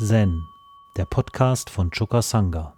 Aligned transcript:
Zen, 0.00 0.46
der 0.96 1.06
Podcast 1.06 1.70
von 1.70 1.90
Choka 1.90 2.22
Sangha. 2.22 2.72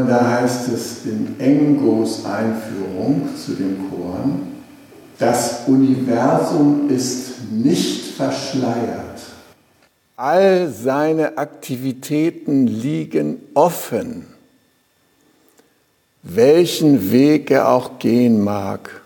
53. 0.00 0.06
Äh, 0.06 0.08
da 0.08 0.30
heißt 0.30 0.68
es 0.68 1.04
in 1.06 1.38
Engos 1.38 2.24
Einführung 2.24 3.28
zu 3.36 3.52
dem 3.52 3.90
Koran, 3.90 4.48
das 5.18 5.66
Universum 5.66 6.88
ist 6.88 7.50
nicht 7.50 8.14
verschleiert. 8.14 9.20
All 10.16 10.68
seine 10.68 11.38
Aktivitäten 11.38 12.66
liegen 12.66 13.40
offen. 13.54 14.26
Welchen 16.22 17.10
Weg 17.12 17.50
er 17.50 17.68
auch 17.68 17.98
gehen 17.98 18.42
mag, 18.42 19.02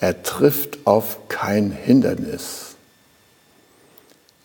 er 0.00 0.22
trifft 0.22 0.78
auf 0.84 1.28
kein 1.28 1.70
Hindernis. 1.70 2.74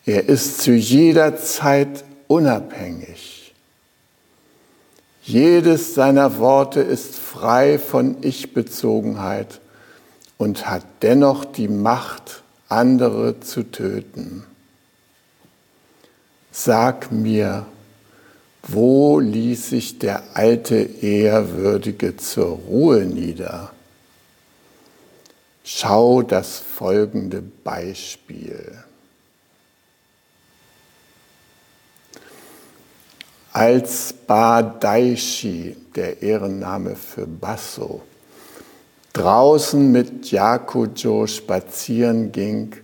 Er 0.05 0.29
ist 0.29 0.61
zu 0.61 0.73
jeder 0.73 1.37
Zeit 1.37 2.03
unabhängig. 2.27 3.34
Jedes 5.27 5.95
seiner 5.95 6.37
Worte 6.37 6.81
ist 6.81 7.15
frei 7.15 7.79
von 7.79 8.17
Ich-Bezogenheit 8.21 9.59
und 10.37 10.69
hat 10.69 10.85
dennoch 11.01 11.45
die 11.45 11.67
Macht, 11.67 12.43
andere 12.69 13.39
zu 13.39 13.63
töten. 13.63 14.43
Sag 16.51 17.11
mir, 17.11 17.65
wo 18.67 19.19
ließ 19.19 19.69
sich 19.69 19.97
der 19.97 20.21
alte 20.35 20.75
Ehrwürdige 20.75 22.17
zur 22.17 22.59
Ruhe 22.67 23.05
nieder? 23.05 23.71
Schau 25.63 26.21
das 26.21 26.59
folgende 26.59 27.41
Beispiel. 27.41 28.84
Als 33.55 34.11
Badaishi, 34.11 35.77
der 35.95 36.21
Ehrenname 36.21 36.97
für 36.97 37.25
Basso, 37.25 38.01
draußen 39.13 39.93
mit 39.93 40.29
Yakujo 40.29 41.25
spazieren 41.25 42.33
ging, 42.33 42.75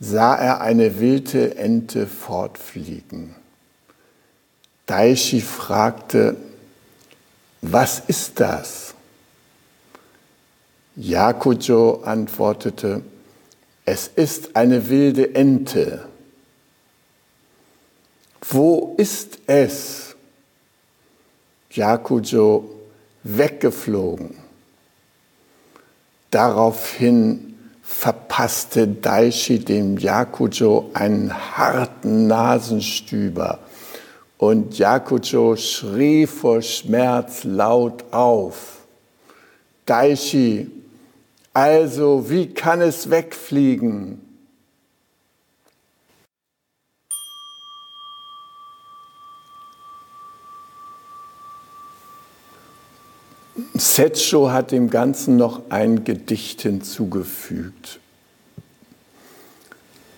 sah 0.00 0.34
er 0.34 0.60
eine 0.60 0.98
wilde 0.98 1.56
Ente 1.56 2.08
fortfliegen. 2.08 3.36
Daishi 4.86 5.40
fragte, 5.40 6.34
was 7.62 8.02
ist 8.08 8.40
das? 8.40 8.94
Yakujo 10.96 12.02
antwortete, 12.02 13.02
es 13.84 14.08
ist 14.16 14.56
eine 14.56 14.88
wilde 14.88 15.32
Ente. 15.36 16.08
Wo 18.50 18.96
ist 18.96 19.38
es? 19.46 20.07
Yakujo 21.78 22.64
weggeflogen. 23.22 24.34
Daraufhin 26.32 27.54
verpasste 27.82 28.88
Daishi 28.88 29.60
dem 29.60 29.96
Yakujo 29.96 30.90
einen 30.92 31.32
harten 31.32 32.26
Nasenstüber 32.26 33.60
und 34.38 34.76
Yakujo 34.76 35.56
schrie 35.56 36.26
vor 36.26 36.62
Schmerz 36.62 37.44
laut 37.44 38.12
auf. 38.12 38.78
Daishi, 39.86 40.70
also 41.54 42.28
wie 42.28 42.52
kann 42.52 42.80
es 42.80 43.08
wegfliegen? 43.08 44.27
Setscho 53.78 54.50
hat 54.50 54.72
dem 54.72 54.90
Ganzen 54.90 55.36
noch 55.36 55.62
ein 55.70 56.04
Gedicht 56.04 56.62
hinzugefügt. 56.62 58.00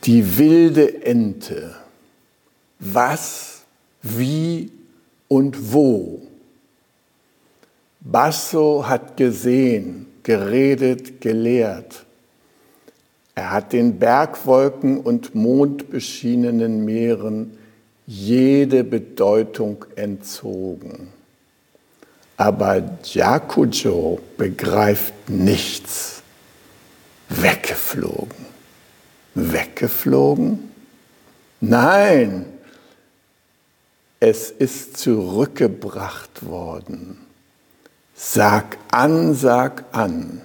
Die 0.05 0.39
wilde 0.39 1.05
Ente. 1.05 1.75
Was, 2.79 3.63
wie 4.03 4.71
und 5.29 5.73
wo. 5.73 6.23
Basso 8.01 8.87
hat 8.89 9.17
gesehen, 9.17 10.07
geredet, 10.23 11.21
gelehrt. 11.21 12.07
Er 13.35 13.53
hat 13.53 13.73
den 13.73 13.99
Bergwolken 13.99 15.01
und 15.01 15.35
mondbeschienenen 15.35 16.85
Meeren 16.85 17.57
jede 18.07 18.85
Bedeutung 18.85 19.85
entzogen. 19.97 21.20
Aber 22.41 22.83
Jakujo 23.05 24.19
begreift 24.39 25.13
nichts. 25.29 26.23
Weggeflogen. 27.29 28.47
Weggeflogen? 29.35 30.73
Nein, 31.61 32.47
es 34.21 34.51
ist 34.51 34.97
zurückgebracht 34.97 36.47
worden. 36.47 37.19
Sag 38.15 38.79
an, 38.91 39.35
sag 39.35 39.85
an. 39.93 40.41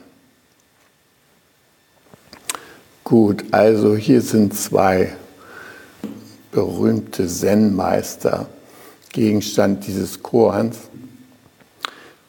Gut, 3.05 3.45
also 3.51 3.95
hier 3.95 4.21
sind 4.21 4.53
zwei 4.53 5.15
berühmte 6.51 7.25
Zen-Meister, 7.25 8.47
Gegenstand 9.13 9.87
dieses 9.87 10.21
Korans. 10.21 10.75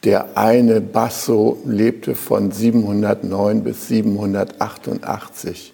Der 0.07 0.37
eine 0.37 0.79
Basso 0.79 1.61
lebte 1.65 2.15
von 2.15 2.49
709 2.49 3.61
bis 3.65 3.89
788. 3.89 5.73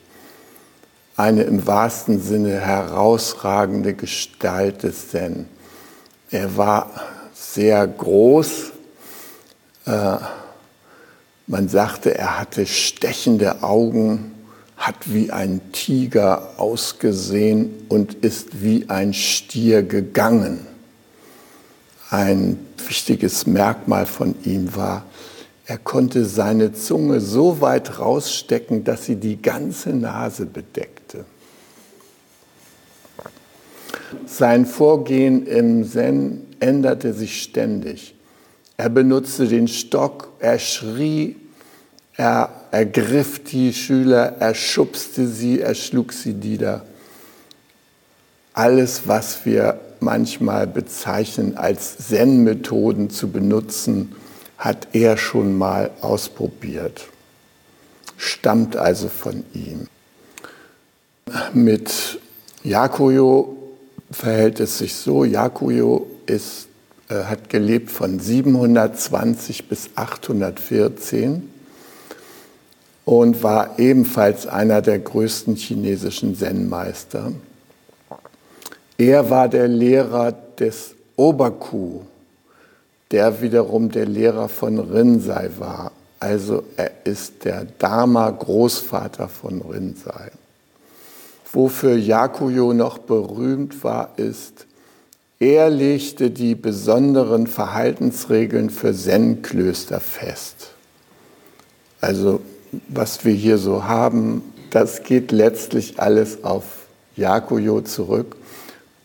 Eine 1.15 1.43
im 1.43 1.67
wahrsten 1.67 2.19
Sinne 2.19 2.59
herausragende 2.59 3.93
Gestalt 3.93 4.81
des 4.81 5.11
Zen. 5.11 5.45
Er 6.31 6.57
war 6.57 6.89
sehr 7.35 7.85
groß. 7.85 8.71
Äh, 9.85 10.17
man 11.45 11.69
sagte, 11.69 12.17
er 12.17 12.39
hatte 12.39 12.65
stechende 12.65 13.61
Augen, 13.61 14.33
hat 14.77 15.13
wie 15.13 15.29
ein 15.29 15.61
Tiger 15.73 16.53
ausgesehen 16.57 17.85
und 17.87 18.15
ist 18.15 18.63
wie 18.63 18.89
ein 18.89 19.13
Stier 19.13 19.83
gegangen. 19.83 20.72
Ein 22.13 22.59
wichtiges 22.87 23.47
Merkmal 23.47 24.05
von 24.05 24.35
ihm 24.45 24.75
war, 24.75 25.03
er 25.65 25.79
konnte 25.79 26.25
seine 26.25 26.71
Zunge 26.71 27.19
so 27.19 27.59
weit 27.59 27.97
rausstecken, 27.97 28.83
dass 28.83 29.07
sie 29.07 29.15
die 29.15 29.41
ganze 29.41 29.89
Nase 29.89 30.45
bedeckte. 30.45 31.25
Sein 34.27 34.67
Vorgehen 34.67 35.47
im 35.47 35.89
Zen 35.89 36.45
änderte 36.59 37.13
sich 37.13 37.41
ständig. 37.41 38.13
Er 38.77 38.89
benutzte 38.89 39.47
den 39.47 39.67
Stock, 39.67 40.33
er 40.39 40.59
schrie, 40.59 41.35
er 42.15 42.49
ergriff 42.69 43.43
die 43.43 43.73
Schüler, 43.73 44.35
er 44.37 44.53
schubste 44.53 45.25
sie, 45.27 45.61
er 45.61 45.73
schlug 45.73 46.13
sie 46.13 46.33
nieder. 46.33 46.85
Alles, 48.53 49.07
was 49.07 49.47
wir 49.47 49.79
manchmal 50.03 50.67
bezeichnen 50.67 51.57
als 51.57 51.97
Zen-Methoden 52.09 53.09
zu 53.09 53.29
benutzen, 53.29 54.15
hat 54.57 54.87
er 54.93 55.17
schon 55.17 55.57
mal 55.57 55.91
ausprobiert. 56.01 57.07
Stammt 58.17 58.77
also 58.77 59.09
von 59.09 59.43
ihm. 59.53 59.87
Mit 61.53 62.19
Yakuyo 62.63 63.57
verhält 64.11 64.59
es 64.59 64.77
sich 64.77 64.95
so, 64.95 65.25
Yakuyo 65.25 66.07
ist, 66.25 66.67
äh, 67.09 67.23
hat 67.23 67.49
gelebt 67.49 67.91
von 67.91 68.19
720 68.19 69.67
bis 69.67 69.89
814 69.95 71.49
und 73.05 73.43
war 73.43 73.79
ebenfalls 73.79 74.47
einer 74.47 74.81
der 74.81 74.99
größten 74.99 75.55
chinesischen 75.55 76.35
Zen-Meister. 76.35 77.33
Er 79.05 79.29
war 79.29 79.49
der 79.49 79.67
Lehrer 79.67 80.31
des 80.31 80.95
Oberku, 81.17 82.03
der 83.11 83.41
wiederum 83.41 83.91
der 83.91 84.05
Lehrer 84.05 84.47
von 84.47 84.79
Rinzai 84.79 85.49
war, 85.57 85.91
Also 86.21 86.63
er 86.77 86.89
ist 87.03 87.43
der 87.43 87.65
Dharma-Großvater 87.79 89.27
von 89.27 89.61
Rinzai. 89.61 90.31
Wofür 91.51 91.97
Yakuyo 91.97 92.71
noch 92.71 92.97
berühmt 92.97 93.83
war, 93.83 94.13
ist, 94.15 94.67
er 95.37 95.69
legte 95.69 96.31
die 96.31 96.55
besonderen 96.55 97.47
Verhaltensregeln 97.47 98.69
für 98.69 98.93
Zen-Klöster 98.93 99.99
fest. 99.99 100.69
Also 101.99 102.39
was 102.87 103.25
wir 103.25 103.33
hier 103.33 103.57
so 103.57 103.83
haben, 103.83 104.43
das 104.69 105.03
geht 105.03 105.33
letztlich 105.33 105.99
alles 105.99 106.45
auf 106.45 106.63
Yakuyo 107.17 107.81
zurück. 107.81 108.37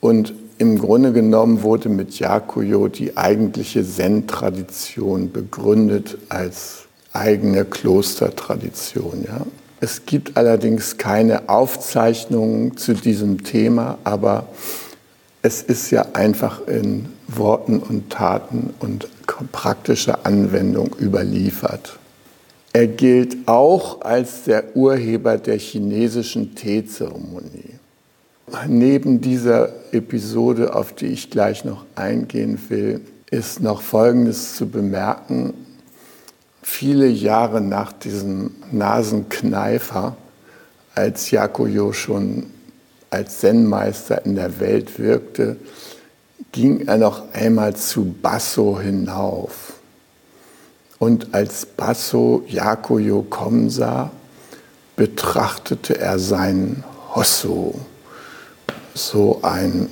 Und 0.01 0.33
im 0.59 0.79
Grunde 0.79 1.13
genommen 1.13 1.63
wurde 1.63 1.89
mit 1.89 2.19
Yakuyo 2.19 2.89
die 2.89 3.17
eigentliche 3.17 3.85
Zen-Tradition 3.85 5.31
begründet 5.31 6.19
als 6.29 6.85
eigene 7.13 7.65
Klostertradition. 7.65 9.25
Ja. 9.27 9.47
Es 9.81 10.05
gibt 10.07 10.37
allerdings 10.37 10.99
keine 10.99 11.49
Aufzeichnungen 11.49 12.77
zu 12.77 12.95
diesem 12.95 13.45
Thema, 13.45 13.99
aber 14.03 14.49
es 15.43 15.63
ist 15.63 15.91
ja 15.93 16.07
einfach 16.15 16.67
in 16.67 17.07
Worten 17.29 17.79
und 17.79 18.11
Taten 18.11 18.75
und 18.81 19.09
praktischer 19.53 20.27
Anwendung 20.27 20.97
überliefert. 21.01 21.99
Er 22.73 22.89
gilt 22.89 23.37
auch 23.47 24.01
als 24.03 24.45
der 24.45 24.77
Urheber 24.77 25.39
der 25.39 25.59
chinesischen 25.59 26.55
Teezeremonie. 26.55 27.78
Neben 28.67 29.21
dieser 29.21 29.71
Episode, 29.93 30.75
auf 30.75 30.93
die 30.93 31.07
ich 31.07 31.31
gleich 31.31 31.65
noch 31.65 31.85
eingehen 31.95 32.59
will, 32.69 33.01
ist 33.31 33.61
noch 33.61 33.83
Folgendes 33.83 34.57
zu 34.57 34.69
bemerken. 34.69 35.55
Viele 36.63 37.07
Jahre 37.07 37.61
nach 37.61 37.93
diesem 37.93 38.53
Nasenkneifer, 38.73 40.17
als 40.95 41.31
Yakuyo 41.31 41.93
schon 41.93 42.47
als 43.11 43.41
Zen-Meister 43.41 44.25
in 44.27 44.35
der 44.35 44.61
Welt 44.61 44.99
wirkte, 44.99 45.57
ging 46.53 46.87
er 46.87 46.99
noch 46.99 47.33
einmal 47.33 47.75
zu 47.77 48.15
Basso 48.21 48.81
hinauf. 48.81 49.75
Und 50.99 51.35
als 51.35 51.65
Basso 51.65 52.43
Yakuyo 52.49 53.23
kommen 53.23 53.71
sah, 53.71 54.11
betrachtete 54.97 55.99
er 55.99 56.19
seinen 56.19 56.85
Hosso 57.15 57.79
so 58.95 59.41
ein 59.43 59.89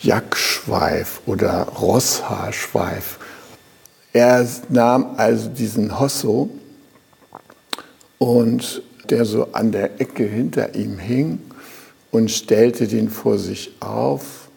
Jackschweif 0.00 1.20
oder 1.26 1.64
Rosshaarschweif. 1.64 3.18
Er 4.12 4.46
nahm 4.68 5.14
also 5.16 5.48
diesen 5.48 5.98
Hosso 5.98 6.50
und 8.18 8.82
der 9.10 9.24
so 9.24 9.48
an 9.52 9.72
der 9.72 10.00
Ecke 10.00 10.24
hinter 10.24 10.74
ihm 10.74 10.98
hing 10.98 11.40
und 12.10 12.30
stellte 12.30 12.86
den 12.86 13.10
vor 13.10 13.38
sich 13.38 13.72
auf. 13.80 14.48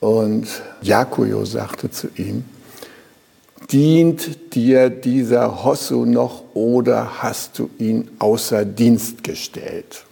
Und 0.00 0.48
Jakuyo 0.80 1.44
sagte 1.44 1.90
zu 1.90 2.08
ihm, 2.16 2.44
dient 3.70 4.54
dir 4.54 4.90
dieser 4.90 5.64
Hosso 5.64 6.04
noch 6.04 6.42
oder 6.54 7.22
hast 7.22 7.58
du 7.58 7.70
ihn 7.78 8.10
außer 8.18 8.64
Dienst 8.64 9.22
gestellt? 9.22 10.04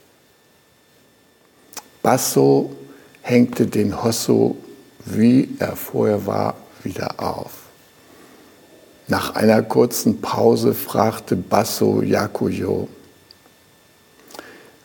Basso 2.02 2.74
hängte 3.22 3.66
den 3.66 4.02
Hosso, 4.02 4.56
wie 5.04 5.50
er 5.58 5.76
vorher 5.76 6.26
war, 6.26 6.54
wieder 6.82 7.20
auf. 7.20 7.52
Nach 9.08 9.34
einer 9.34 9.62
kurzen 9.62 10.20
Pause 10.20 10.72
fragte 10.72 11.36
Basso 11.36 12.00
Yakuyo, 12.02 12.88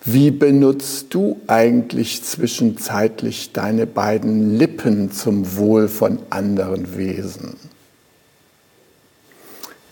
wie 0.03 0.29
benutzt 0.29 1.13
du 1.13 1.41
eigentlich 1.47 2.23
zwischenzeitlich 2.23 3.53
deine 3.53 3.87
beiden 3.87 4.57
Lippen 4.57 5.11
zum 5.11 5.55
Wohl 5.55 5.87
von 5.87 6.19
anderen 6.29 6.95
Wesen? 6.97 7.55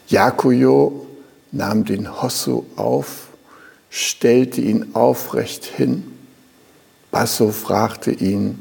Yakuyo 0.08 1.08
nahm 1.52 1.86
den 1.86 2.22
Hosso 2.22 2.66
auf, 2.76 3.30
stellte 3.90 4.62
ihn 4.62 4.94
aufrecht 4.94 5.66
hin 5.66 6.13
Basso 7.14 7.52
fragte 7.52 8.10
ihn, 8.10 8.60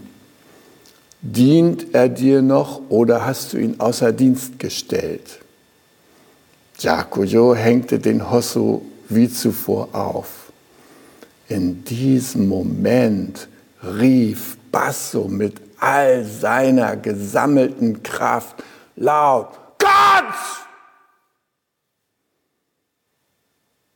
dient 1.23 1.95
er 1.95 2.11
dir 2.11 2.43
noch 2.43 2.83
oder 2.91 3.25
hast 3.25 3.55
du 3.55 3.57
ihn 3.57 3.81
außer 3.81 4.13
Dienst 4.13 4.59
gestellt? 4.59 5.41
Jakujo 6.79 7.55
hängte 7.55 7.99
den 7.99 8.31
Hosso 8.31 8.85
wie 9.09 9.31
zuvor 9.31 9.89
auf. 9.95 10.53
In 11.49 11.83
diesem 11.85 12.47
Moment 12.47 13.49
rief 13.83 14.59
Basso 14.71 15.29
mit 15.29 15.55
all 15.81 16.23
seiner 16.23 16.99
gesammelten 16.99 18.03
Kraft 18.03 18.63
laut, 18.97 19.49
Gott! 19.79 20.35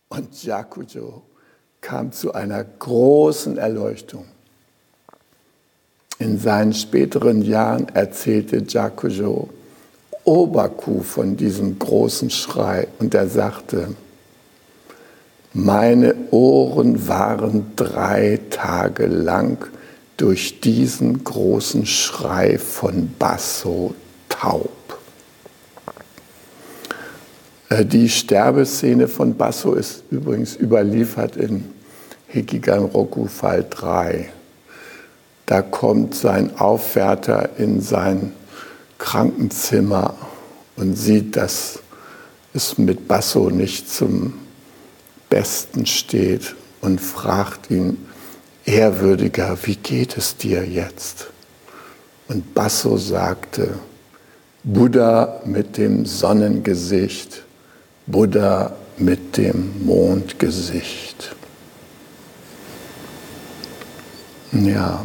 Und 0.09 0.43
Jakujo 0.43 1.25
kam 1.83 2.11
zu 2.11 2.33
einer 2.33 2.65
großen 2.65 3.59
Erleuchtung. 3.59 4.25
In 6.19 6.39
seinen 6.39 6.73
späteren 6.73 7.43
Jahren 7.43 7.89
erzählte 7.95 8.63
Jakujo 8.67 9.51
Obaku 10.25 11.03
von 11.03 11.37
diesem 11.37 11.79
großen 11.79 12.31
Schrei 12.31 12.89
und 12.99 13.15
er 13.15 13.29
sagte, 13.29 13.95
meine 15.53 16.15
Ohren 16.33 17.07
waren 17.07 17.73
drei 17.77 18.41
Tage 18.51 19.07
lang 19.07 19.67
durch 20.17 20.61
diesen 20.61 21.23
großen 21.23 21.87
Schrei 21.87 22.59
von 22.59 23.11
Basso 23.19 23.95
taub. 24.29 24.99
Äh, 27.69 27.85
die 27.85 28.09
Sterbeszene 28.09 29.09
von 29.09 29.37
Basso 29.37 29.75
ist 29.75 30.05
übrigens 30.11 30.57
überliefert 30.57 31.37
in 31.37 31.65
Hikigan 32.29 32.85
Roku 32.85 33.27
Fall 33.27 33.65
3. 33.69 34.31
Da 35.47 35.63
kommt 35.63 36.15
sein 36.15 36.59
Aufwärter 36.59 37.51
in 37.57 37.81
sein 37.81 38.33
Krankenzimmer 38.99 40.15
und 40.77 40.97
sieht, 40.97 41.37
dass 41.37 41.79
es 42.53 42.79
mit 42.79 43.07
Basso 43.07 43.51
nicht 43.51 43.89
zum 43.89 44.35
Besten 45.31 45.87
steht 45.87 46.57
und 46.81 47.01
fragt 47.01 47.71
ihn, 47.71 48.07
Ehrwürdiger, 48.65 49.57
wie 49.63 49.77
geht 49.77 50.17
es 50.17 50.37
dir 50.37 50.67
jetzt? 50.67 51.29
Und 52.27 52.55
Basso 52.55 52.97
sagte, 52.97 53.79
Buddha 54.65 55.41
mit 55.45 55.77
dem 55.77 56.05
Sonnengesicht, 56.07 57.45
Buddha 58.09 58.73
mit 58.99 59.37
dem 59.37 59.85
Mondgesicht. 59.85 61.37
Ja, 64.51 65.05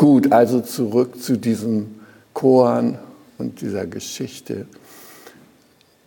Gut, 0.00 0.32
also 0.32 0.62
zurück 0.62 1.22
zu 1.22 1.36
diesem 1.36 2.00
Koan 2.32 2.98
und 3.36 3.60
dieser 3.60 3.84
Geschichte. 3.84 4.64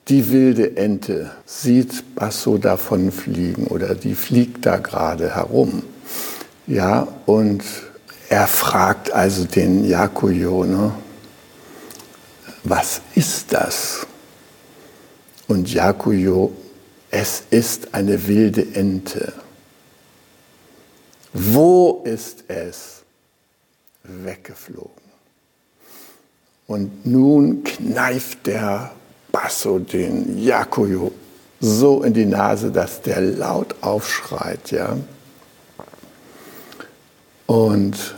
Die 0.08 0.32
wilde 0.32 0.78
Ente 0.78 1.30
sieht 1.46 2.16
Basso 2.16 2.58
davon 2.58 3.12
fliegen 3.12 3.68
oder 3.68 3.94
die 3.94 4.16
fliegt 4.16 4.66
da 4.66 4.78
gerade 4.78 5.36
herum. 5.36 5.84
Ja, 6.66 7.08
und 7.28 7.64
er 8.30 8.48
fragt 8.48 9.12
also 9.12 9.46
den 9.46 9.88
Yakuyo, 9.88 10.66
ne, 10.66 10.92
was 12.64 13.00
ist 13.14 13.54
das? 13.54 14.08
Und 15.48 15.72
Yakuyo, 15.72 16.52
es 17.12 17.44
ist 17.52 17.94
eine 17.94 18.28
wilde 18.28 18.66
Ente. 18.74 19.34
Wo 21.32 22.02
ist 22.06 22.46
es? 22.48 23.03
Weggeflogen. 24.04 25.04
Und 26.68 27.06
nun 27.06 27.64
kneift 27.64 28.48
der 28.48 28.92
Basso 29.32 29.80
den 29.80 30.38
Yakuyo 30.42 31.12
so 31.60 32.04
in 32.04 32.14
die 32.14 32.26
Nase, 32.26 32.72
dass 32.72 33.02
der 33.02 33.22
laut 33.22 33.76
aufschreit, 33.80 34.72
ja. 34.72 34.98
Und 37.46 38.16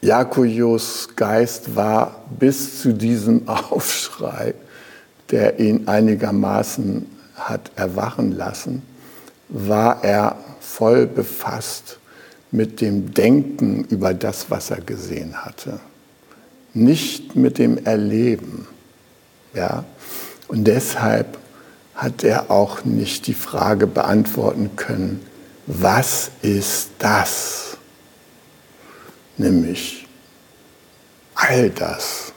Yakuyos 0.00 1.10
Geist 1.14 1.76
war 1.76 2.24
bis 2.36 2.80
zu 2.80 2.92
diesem 2.92 3.48
Aufschrei, 3.48 4.54
der 5.30 5.60
ihn 5.60 5.86
einigermaßen 5.86 7.06
hat 7.36 7.70
erwachen 7.76 8.32
lassen, 8.32 8.82
war 9.48 10.02
er 10.02 10.36
voll 10.60 11.06
befasst 11.06 11.98
mit 12.54 12.80
dem 12.80 13.12
Denken 13.12 13.84
über 13.90 14.14
das, 14.14 14.48
was 14.48 14.70
er 14.70 14.80
gesehen 14.80 15.44
hatte, 15.44 15.80
nicht 16.72 17.34
mit 17.34 17.58
dem 17.58 17.84
Erleben. 17.84 18.68
Ja? 19.54 19.84
Und 20.46 20.64
deshalb 20.64 21.36
hat 21.96 22.22
er 22.22 22.52
auch 22.52 22.84
nicht 22.84 23.26
die 23.26 23.34
Frage 23.34 23.88
beantworten 23.88 24.76
können, 24.76 25.20
was 25.66 26.30
ist 26.42 26.90
das? 27.00 27.76
Nämlich 29.36 30.06
all 31.34 31.70
das. 31.70 32.32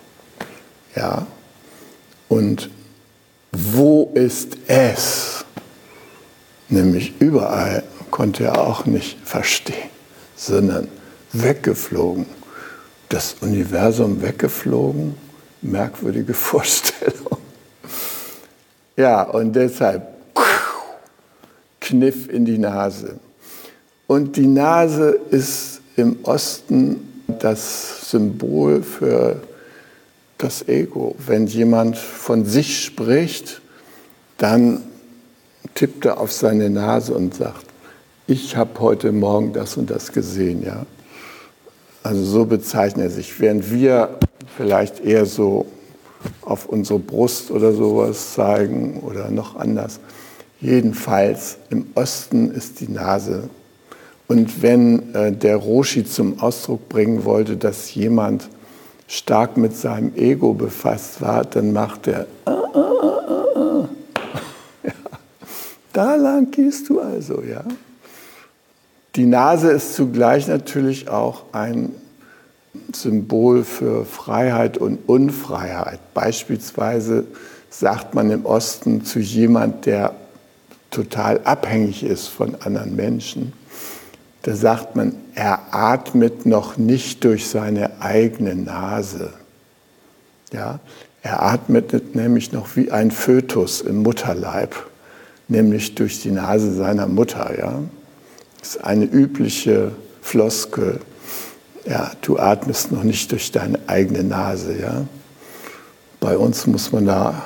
Ja? 0.95 1.27
Und 2.27 2.71
wo 3.51 4.11
ist 4.15 4.57
es? 4.65 5.45
Nämlich 6.69 7.13
überall 7.19 7.83
konnte 8.09 8.45
er 8.45 8.61
auch 8.61 8.85
nicht 8.85 9.19
verstehen, 9.23 9.89
sondern 10.37 10.87
weggeflogen. 11.33 12.25
Das 13.09 13.35
Universum 13.41 14.21
weggeflogen, 14.21 15.15
merkwürdige 15.61 16.33
Vorstellung. 16.49 17.37
Ja, 18.95 19.23
und 19.23 19.53
deshalb 19.53 20.17
Kniff 21.81 22.27
in 22.29 22.45
die 22.45 22.57
Nase. 22.57 23.19
Und 24.07 24.35
die 24.35 24.47
Nase 24.47 25.19
ist 25.31 25.81
im 25.95 26.17
Osten 26.23 27.23
das 27.39 28.09
Symbol 28.11 28.83
für 28.83 29.41
das 30.37 30.67
Ego. 30.67 31.15
Wenn 31.25 31.47
jemand 31.47 31.97
von 31.97 32.45
sich 32.45 32.83
spricht, 32.83 33.61
dann 34.37 34.83
tippt 35.75 36.05
er 36.05 36.19
auf 36.19 36.31
seine 36.31 36.69
Nase 36.69 37.13
und 37.13 37.35
sagt, 37.35 37.66
ich 38.27 38.57
habe 38.57 38.79
heute 38.81 39.13
Morgen 39.13 39.53
das 39.53 39.77
und 39.77 39.89
das 39.89 40.11
gesehen. 40.11 40.63
Ja? 40.63 40.85
Also 42.03 42.23
so 42.23 42.45
bezeichnet 42.45 43.05
er 43.05 43.09
sich. 43.09 43.39
Während 43.39 43.71
wir 43.71 44.09
vielleicht 44.57 44.99
eher 44.99 45.25
so 45.25 45.65
auf 46.41 46.67
unsere 46.67 46.99
Brust 46.99 47.51
oder 47.51 47.71
sowas 47.73 48.33
zeigen 48.33 48.99
oder 48.99 49.31
noch 49.31 49.55
anders. 49.55 49.99
Jedenfalls 50.59 51.57
im 51.69 51.87
Osten 51.95 52.51
ist 52.51 52.81
die 52.81 52.89
Nase. 52.89 53.49
Und 54.27 54.61
wenn 54.61 55.15
äh, 55.15 55.31
der 55.31 55.55
Roshi 55.55 56.03
zum 56.03 56.41
Ausdruck 56.41 56.89
bringen 56.89 57.23
wollte, 57.23 57.55
dass 57.55 57.93
jemand 57.95 58.49
stark 59.07 59.55
mit 59.55 59.73
seinem 59.77 60.13
Ego 60.17 60.53
befasst 60.53 61.21
war, 61.21 61.45
dann 61.45 61.71
macht 61.71 62.07
er, 62.07 62.27
ah, 62.43 62.51
ah, 62.73 63.87
ja, 64.83 64.91
da 65.93 66.15
lang 66.15 66.51
gehst 66.51 66.89
du 66.89 66.99
also, 66.99 67.41
ja. 67.41 67.63
Die 69.17 69.25
Nase 69.25 69.71
ist 69.71 69.95
zugleich 69.95 70.47
natürlich 70.47 71.09
auch 71.09 71.45
ein 71.51 71.91
Symbol 72.93 73.63
für 73.63 74.05
Freiheit 74.05 74.77
und 74.77 75.09
Unfreiheit. 75.09 75.99
Beispielsweise 76.13 77.25
sagt 77.71 78.13
man 78.13 78.29
im 78.29 78.45
Osten 78.45 79.03
zu 79.03 79.17
jemand, 79.17 79.87
der 79.87 80.13
total 80.91 81.41
abhängig 81.45 82.03
ist 82.03 82.27
von 82.27 82.57
anderen 82.63 82.95
Menschen, 82.95 83.53
da 84.43 84.55
sagt 84.55 84.95
man, 84.95 85.15
er 85.33 85.73
atmet 85.73 86.45
noch 86.45 86.77
nicht 86.77 87.23
durch 87.23 87.49
seine 87.49 87.99
eigene 87.99 88.53
Nase. 88.53 89.33
Ja, 90.53 90.79
er 91.23 91.41
atmet 91.41 92.15
nämlich 92.15 92.51
noch 92.51 92.75
wie 92.75 92.91
ein 92.91 93.09
Fötus 93.09 93.81
im 93.81 94.03
Mutterleib, 94.03 94.75
nämlich 95.47 95.95
durch 95.95 96.21
die 96.21 96.31
Nase 96.31 96.71
seiner 96.75 97.07
Mutter. 97.07 97.57
Ja, 97.57 97.79
das 98.67 98.75
ist 98.75 98.83
eine 98.83 99.05
übliche 99.05 99.93
Floskel. 100.21 100.99
Ja, 101.85 102.11
du 102.19 102.37
atmest 102.37 102.91
noch 102.91 103.03
nicht 103.03 103.31
durch 103.31 103.53
deine 103.53 103.79
eigene 103.87 104.25
Nase. 104.25 104.77
Ja, 104.77 105.05
bei 106.19 106.37
uns 106.37 106.67
muss 106.67 106.91
man 106.91 107.05
da 107.05 107.45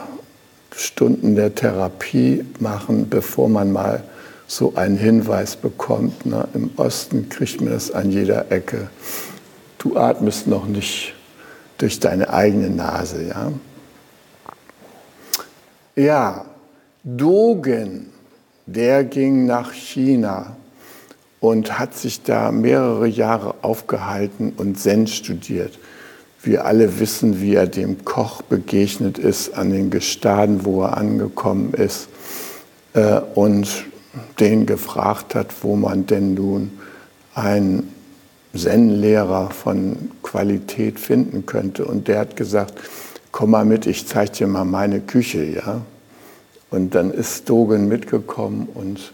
Stunden 0.75 1.35
der 1.35 1.53
Therapie 1.53 2.43
machen, 2.57 3.07
bevor 3.07 3.49
man 3.49 3.71
mal 3.71 4.03
so 4.47 4.73
einen 4.73 4.97
Hinweis 4.97 5.55
bekommt. 5.55 6.25
Ne? 6.25 6.47
Im 6.55 6.71
Osten 6.77 7.29
kriegt 7.29 7.61
man 7.61 7.71
das 7.71 7.91
an 7.91 8.09
jeder 8.09 8.51
Ecke. 8.51 8.89
Du 9.77 9.97
atmest 9.97 10.47
noch 10.47 10.65
nicht 10.65 11.13
durch 11.77 11.99
deine 11.99 12.33
eigene 12.33 12.71
Nase. 12.71 13.27
Ja, 13.27 13.51
ja 15.95 16.45
Dogen, 17.03 18.07
der 18.65 19.03
ging 19.03 19.45
nach 19.45 19.71
China 19.71 20.55
und 21.41 21.79
hat 21.79 21.95
sich 21.95 22.21
da 22.23 22.51
mehrere 22.51 23.07
Jahre 23.07 23.55
aufgehalten 23.63 24.53
und 24.55 24.79
Zen 24.79 25.07
studiert. 25.07 25.77
Wir 26.43 26.65
alle 26.65 26.99
wissen, 26.99 27.41
wie 27.41 27.55
er 27.55 27.67
dem 27.67 28.05
Koch 28.05 28.41
begegnet 28.43 29.17
ist 29.17 29.55
an 29.55 29.71
den 29.71 29.89
Gestaden, 29.89 30.63
wo 30.63 30.83
er 30.83 30.97
angekommen 30.97 31.73
ist. 31.73 32.07
Äh, 32.93 33.19
und 33.35 33.85
den 34.39 34.65
gefragt 34.65 35.35
hat, 35.35 35.47
wo 35.63 35.75
man 35.75 36.05
denn 36.05 36.35
nun 36.35 36.71
einen 37.33 37.93
Zen-Lehrer 38.55 39.49
von 39.49 40.11
Qualität 40.21 40.99
finden 40.99 41.45
könnte. 41.45 41.85
Und 41.85 42.07
der 42.07 42.19
hat 42.19 42.35
gesagt, 42.35 42.73
komm 43.31 43.51
mal 43.51 43.65
mit, 43.65 43.87
ich 43.87 44.07
zeige 44.07 44.31
dir 44.31 44.47
mal 44.47 44.65
meine 44.65 44.99
Küche. 44.99 45.43
Ja? 45.43 45.81
Und 46.69 46.93
dann 46.93 47.11
ist 47.11 47.49
Dogen 47.49 47.87
mitgekommen 47.87 48.67
und 48.73 49.13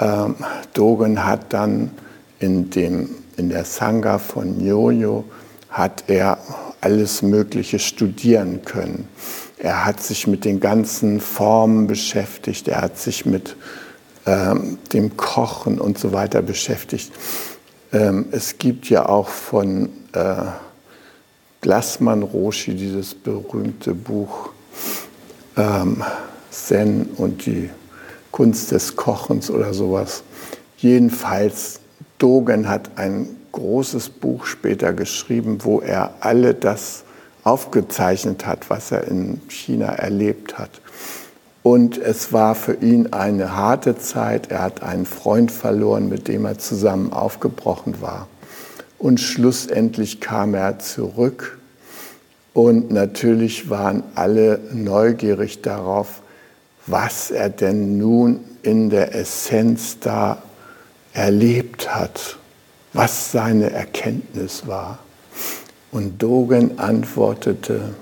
ähm, 0.00 0.36
Dogen 0.74 1.24
hat 1.24 1.52
dann 1.52 1.90
in, 2.38 2.70
dem, 2.70 3.10
in 3.36 3.48
der 3.48 3.64
Sangha 3.64 4.18
von 4.18 4.64
Jojo 4.64 5.24
hat 5.70 6.04
er 6.08 6.38
alles 6.80 7.22
Mögliche 7.22 7.78
studieren 7.78 8.62
können. 8.64 9.08
Er 9.58 9.84
hat 9.84 10.02
sich 10.02 10.26
mit 10.26 10.44
den 10.44 10.60
ganzen 10.60 11.20
Formen 11.20 11.86
beschäftigt, 11.86 12.68
er 12.68 12.82
hat 12.82 12.98
sich 12.98 13.24
mit 13.24 13.56
ähm, 14.26 14.78
dem 14.92 15.16
Kochen 15.16 15.80
und 15.80 15.98
so 15.98 16.12
weiter 16.12 16.42
beschäftigt. 16.42 17.12
Ähm, 17.92 18.26
es 18.32 18.58
gibt 18.58 18.88
ja 18.90 19.08
auch 19.08 19.28
von 19.28 19.90
äh, 20.12 20.34
Glassmann 21.60 22.22
Roshi 22.22 22.74
dieses 22.74 23.14
berühmte 23.14 23.94
Buch 23.94 24.50
ähm, 25.56 26.02
Zen 26.50 27.06
und 27.16 27.46
die 27.46 27.70
Kunst 28.32 28.72
des 28.72 28.96
Kochens 28.96 29.50
oder 29.50 29.72
sowas. 29.72 30.24
Jedenfalls, 30.78 31.78
Dogen 32.18 32.68
hat 32.68 32.90
ein 32.96 33.28
großes 33.52 34.08
Buch 34.08 34.46
später 34.46 34.92
geschrieben, 34.92 35.58
wo 35.62 35.80
er 35.80 36.14
alle 36.20 36.54
das 36.54 37.04
aufgezeichnet 37.44 38.46
hat, 38.46 38.70
was 38.70 38.90
er 38.90 39.06
in 39.08 39.40
China 39.48 39.86
erlebt 39.86 40.58
hat. 40.58 40.70
Und 41.62 41.98
es 41.98 42.32
war 42.32 42.54
für 42.54 42.74
ihn 42.74 43.12
eine 43.12 43.54
harte 43.54 43.96
Zeit. 43.96 44.50
Er 44.50 44.62
hat 44.62 44.82
einen 44.82 45.06
Freund 45.06 45.52
verloren, 45.52 46.08
mit 46.08 46.26
dem 46.26 46.44
er 46.44 46.58
zusammen 46.58 47.12
aufgebrochen 47.12 48.00
war. 48.00 48.26
Und 48.98 49.20
schlussendlich 49.20 50.20
kam 50.20 50.54
er 50.54 50.78
zurück. 50.80 51.58
Und 52.52 52.90
natürlich 52.90 53.70
waren 53.70 54.02
alle 54.14 54.60
neugierig 54.72 55.62
darauf, 55.62 56.21
was 56.86 57.30
er 57.30 57.48
denn 57.48 57.98
nun 57.98 58.40
in 58.62 58.90
der 58.90 59.14
Essenz 59.14 59.98
da 60.00 60.42
erlebt 61.12 61.94
hat, 61.94 62.38
was 62.92 63.32
seine 63.32 63.70
Erkenntnis 63.70 64.66
war. 64.66 64.98
Und 65.90 66.22
Dogen 66.22 66.78
antwortete, 66.78 67.94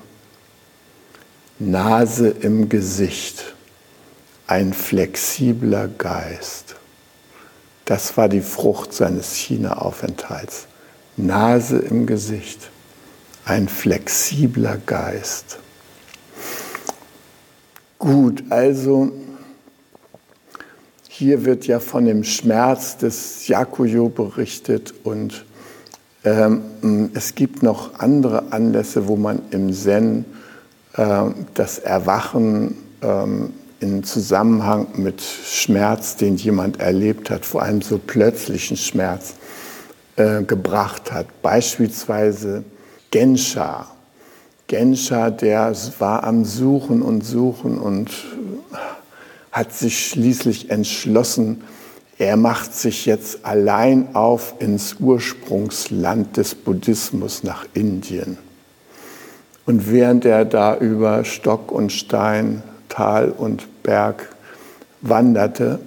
Nase 1.58 2.28
im 2.28 2.68
Gesicht, 2.68 3.54
ein 4.46 4.72
flexibler 4.72 5.88
Geist. 5.88 6.76
Das 7.84 8.16
war 8.16 8.28
die 8.28 8.40
Frucht 8.40 8.92
seines 8.92 9.34
China-Aufenthalts. 9.34 10.66
Nase 11.16 11.78
im 11.78 12.06
Gesicht, 12.06 12.70
ein 13.44 13.68
flexibler 13.68 14.78
Geist. 14.78 15.58
Gut, 18.00 18.44
also 18.48 19.12
hier 21.06 21.44
wird 21.44 21.66
ja 21.66 21.80
von 21.80 22.06
dem 22.06 22.24
Schmerz 22.24 22.96
des 22.96 23.46
Yakuyo 23.46 24.08
berichtet 24.08 24.94
und 25.04 25.44
ähm, 26.24 27.10
es 27.12 27.34
gibt 27.34 27.62
noch 27.62 27.98
andere 27.98 28.52
Anlässe, 28.52 29.06
wo 29.06 29.16
man 29.16 29.42
im 29.50 29.70
Zen 29.74 30.24
äh, 30.94 31.24
das 31.52 31.78
Erwachen 31.78 32.78
ähm, 33.02 33.52
in 33.80 34.02
Zusammenhang 34.02 34.86
mit 34.94 35.20
Schmerz, 35.20 36.16
den 36.16 36.36
jemand 36.36 36.80
erlebt 36.80 37.28
hat, 37.28 37.44
vor 37.44 37.60
allem 37.60 37.82
so 37.82 37.98
plötzlichen 37.98 38.78
Schmerz, 38.78 39.34
äh, 40.16 40.42
gebracht 40.42 41.12
hat. 41.12 41.26
Beispielsweise 41.42 42.64
Gensha. 43.10 43.88
Gensha, 44.70 45.30
der 45.30 45.74
war 45.98 46.22
am 46.22 46.44
Suchen 46.44 47.02
und 47.02 47.22
Suchen 47.22 47.76
und 47.76 48.12
hat 49.50 49.72
sich 49.72 50.06
schließlich 50.06 50.70
entschlossen, 50.70 51.62
er 52.18 52.36
macht 52.36 52.72
sich 52.72 53.04
jetzt 53.04 53.44
allein 53.44 54.14
auf 54.14 54.54
ins 54.60 54.94
Ursprungsland 55.00 56.36
des 56.36 56.54
Buddhismus 56.54 57.42
nach 57.42 57.66
Indien. 57.74 58.38
Und 59.66 59.90
während 59.90 60.24
er 60.24 60.44
da 60.44 60.76
über 60.76 61.24
Stock 61.24 61.72
und 61.72 61.90
Stein, 61.90 62.62
Tal 62.88 63.30
und 63.30 63.82
Berg 63.82 64.28
wanderte, 65.00 65.80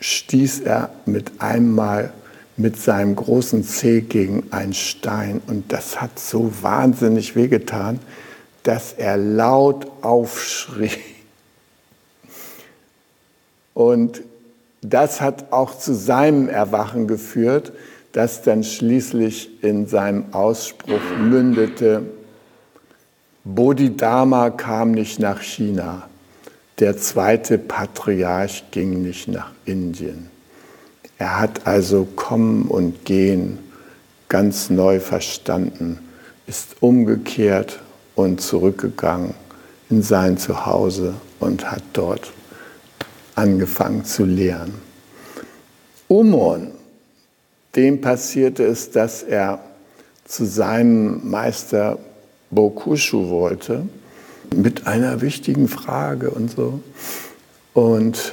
stieß 0.00 0.60
er 0.60 0.90
mit 1.06 1.32
einmal 1.38 2.12
mit 2.58 2.76
seinem 2.76 3.16
großen 3.16 3.64
Zeh 3.64 4.02
gegen 4.02 4.42
einen 4.50 4.74
Stein 4.74 5.40
und 5.46 5.72
das 5.72 6.02
hat 6.02 6.18
so 6.18 6.52
wahnsinnig 6.60 7.34
wehgetan, 7.34 7.98
dass 8.66 8.92
er 8.94 9.16
laut 9.16 9.86
aufschrie. 10.02 10.90
Und 13.74 14.22
das 14.82 15.20
hat 15.20 15.52
auch 15.52 15.78
zu 15.78 15.94
seinem 15.94 16.48
Erwachen 16.48 17.06
geführt, 17.06 17.72
das 18.10 18.42
dann 18.42 18.64
schließlich 18.64 19.62
in 19.62 19.86
seinem 19.86 20.32
Ausspruch 20.32 21.00
mündete, 21.16 22.02
Bodhidharma 23.44 24.50
kam 24.50 24.90
nicht 24.90 25.20
nach 25.20 25.42
China, 25.42 26.08
der 26.80 26.96
zweite 26.98 27.58
Patriarch 27.58 28.64
ging 28.72 29.00
nicht 29.02 29.28
nach 29.28 29.52
Indien. 29.64 30.28
Er 31.18 31.38
hat 31.38 31.68
also 31.68 32.08
Kommen 32.16 32.64
und 32.64 33.04
Gehen 33.04 33.60
ganz 34.28 34.70
neu 34.70 34.98
verstanden, 34.98 36.00
ist 36.48 36.78
umgekehrt 36.80 37.78
und 38.16 38.40
zurückgegangen 38.40 39.34
in 39.88 40.02
sein 40.02 40.36
Zuhause 40.36 41.14
und 41.38 41.70
hat 41.70 41.82
dort 41.92 42.32
angefangen 43.36 44.04
zu 44.04 44.24
lehren. 44.24 44.74
Umon, 46.08 46.72
dem 47.76 48.00
passierte 48.00 48.64
es, 48.64 48.90
dass 48.90 49.22
er 49.22 49.60
zu 50.24 50.44
seinem 50.44 51.28
Meister 51.30 51.98
Bokushu 52.50 53.28
wollte, 53.28 53.86
mit 54.54 54.86
einer 54.86 55.20
wichtigen 55.20 55.68
Frage 55.68 56.30
und 56.30 56.50
so. 56.50 56.80
Und 57.74 58.32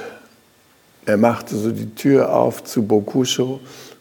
er 1.06 1.16
machte 1.16 1.56
so 1.56 1.70
die 1.70 1.94
Tür 1.94 2.34
auf 2.34 2.64
zu 2.64 2.84
Bokusho 2.84 3.60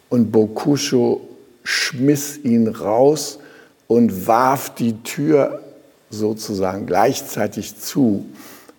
und 0.10 0.32
Bokusho 0.32 1.22
schmiss 1.64 2.38
ihn 2.38 2.68
raus 2.68 3.40
und 3.88 4.28
warf 4.28 4.74
die 4.76 5.02
Tür 5.04 5.63
sozusagen 6.14 6.86
gleichzeitig 6.86 7.78
zu. 7.80 8.26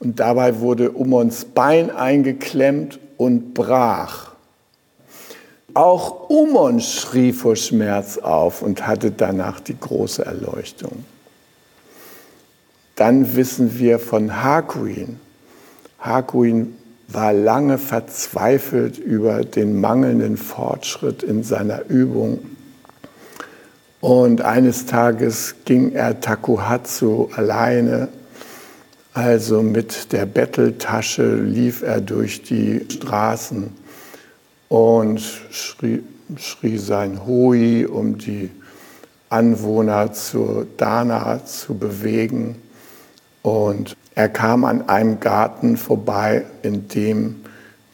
Und 0.01 0.21
dabei 0.21 0.61
wurde 0.61 0.91
Umons 0.93 1.45
Bein 1.45 1.91
eingeklemmt 1.91 2.99
und 3.17 3.55
brach. 3.55 4.33
Auch 5.75 6.31
Umon 6.31 6.81
schrie 6.81 7.33
vor 7.33 7.57
Schmerz 7.57 8.19
auf 8.19 8.63
und 8.63 8.87
hatte 8.87 9.11
danach 9.11 9.61
die 9.61 9.79
große 9.79 10.25
Erleuchtung. 10.25 11.05
Dann 12.95 13.35
wissen 13.35 13.79
wir 13.79 13.99
von 13.99 14.43
Hakuin. 14.43 15.19
Hakuin 15.99 16.77
war 17.09 17.33
lange 17.33 17.79
verzweifelt 17.79 18.99
über 18.99 19.45
den 19.45 19.81
mangelnden 19.81 20.37
Fortschritt 20.37 21.23
in 21.23 21.43
seiner 21.43 21.87
Übung. 21.89 22.54
Und 24.05 24.43
eines 24.43 24.85
Tages 24.85 25.55
ging 25.65 25.93
er 25.93 26.21
Takuhatsu 26.21 27.31
alleine, 27.35 28.09
also 29.15 29.63
mit 29.63 30.13
der 30.13 30.27
Betteltasche 30.27 31.37
lief 31.37 31.81
er 31.81 32.03
durch 32.03 32.43
die 32.43 32.85
Straßen 32.87 33.73
und 34.69 35.23
schrie, 35.51 36.03
schrie 36.37 36.77
sein 36.77 37.25
Hui, 37.25 37.87
um 37.87 38.19
die 38.19 38.51
Anwohner 39.31 40.13
zur 40.13 40.67
Dana 40.77 41.43
zu 41.47 41.75
bewegen. 41.75 42.57
Und 43.41 43.97
er 44.15 44.29
kam 44.29 44.67
an 44.67 44.87
einem 44.87 45.19
Garten 45.19 45.79
vorbei, 45.79 46.45
in 46.61 46.89
dem 46.89 47.37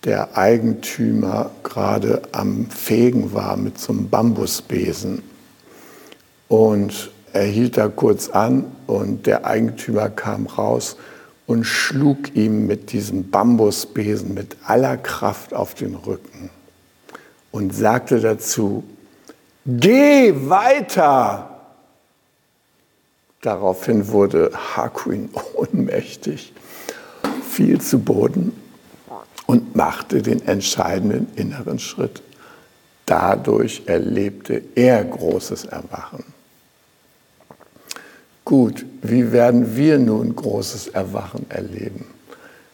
der 0.03 0.37
Eigentümer 0.37 1.53
gerade 1.63 2.23
am 2.33 2.67
Fegen 2.69 3.33
war 3.33 3.57
mit 3.57 3.79
so 3.79 3.93
einem 3.93 4.09
Bambusbesen. 4.09 5.30
Und 6.51 7.13
er 7.33 7.45
hielt 7.45 7.77
da 7.77 7.87
kurz 7.87 8.29
an 8.29 8.65
und 8.89 9.27
der 9.27 9.47
Eigentümer 9.47 10.11
kam 10.11 10.47
raus 10.47 10.97
und 11.47 11.63
schlug 11.63 12.35
ihm 12.35 12.67
mit 12.67 12.91
diesem 12.91 13.31
Bambusbesen 13.31 14.35
mit 14.35 14.57
aller 14.67 14.97
Kraft 14.97 15.55
auf 15.55 15.75
den 15.75 15.95
Rücken 15.95 16.51
und 17.53 17.73
sagte 17.73 18.19
dazu, 18.19 18.83
geh 19.65 20.35
weiter. 20.49 21.61
Daraufhin 23.43 24.09
wurde 24.09 24.51
Hakuin 24.75 25.31
ohnmächtig, 25.55 26.53
fiel 27.49 27.81
zu 27.81 28.01
Boden 28.01 28.61
und 29.47 29.77
machte 29.77 30.21
den 30.21 30.45
entscheidenden 30.49 31.29
inneren 31.37 31.79
Schritt. 31.79 32.23
Dadurch 33.07 33.83
erlebte 33.87 34.63
er 34.75 35.05
großes 35.05 35.67
Erwachen. 35.67 36.25
Gut, 38.51 38.85
wie 39.03 39.31
werden 39.31 39.77
wir 39.77 39.97
nun 40.01 40.35
großes 40.35 40.89
Erwachen 40.89 41.47
erleben? 41.51 42.05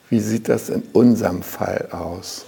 Wie 0.09 0.21
sieht 0.21 0.49
das 0.49 0.71
in 0.71 0.83
unserem 0.95 1.43
Fall 1.43 1.89
aus? 1.91 2.47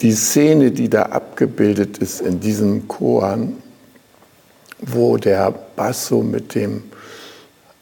Die 0.00 0.10
Szene, 0.10 0.72
die 0.72 0.90
da 0.90 1.02
abgebildet 1.02 1.98
ist 1.98 2.22
in 2.22 2.40
diesem 2.40 2.88
Koan, 2.88 3.58
wo 4.80 5.16
der 5.16 5.54
Basso 5.76 6.24
mit 6.24 6.56
dem 6.56 6.82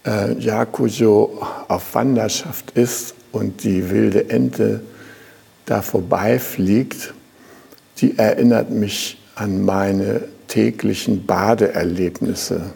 äh, 0.05 0.35
Yakujo 0.35 1.43
auf 1.69 1.95
Wanderschaft 1.95 2.73
ist 2.73 3.15
und 3.33 3.65
die 3.65 3.89
wilde 3.89 4.29
Ente 4.29 4.83
da 5.65 5.81
vorbeifliegt, 5.81 7.15
die 8.03 8.19
erinnert 8.19 8.69
mich 8.69 9.19
an 9.35 9.65
meine 9.65 10.29
täglichen 10.47 11.25
Badeerlebnisse 11.25 12.75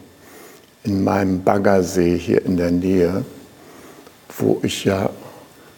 in 0.84 1.04
meinem 1.04 1.42
Baggersee 1.42 2.16
hier 2.16 2.44
in 2.44 2.56
der 2.56 2.70
Nähe, 2.70 3.24
wo 4.38 4.60
ich 4.62 4.84
ja 4.84 5.10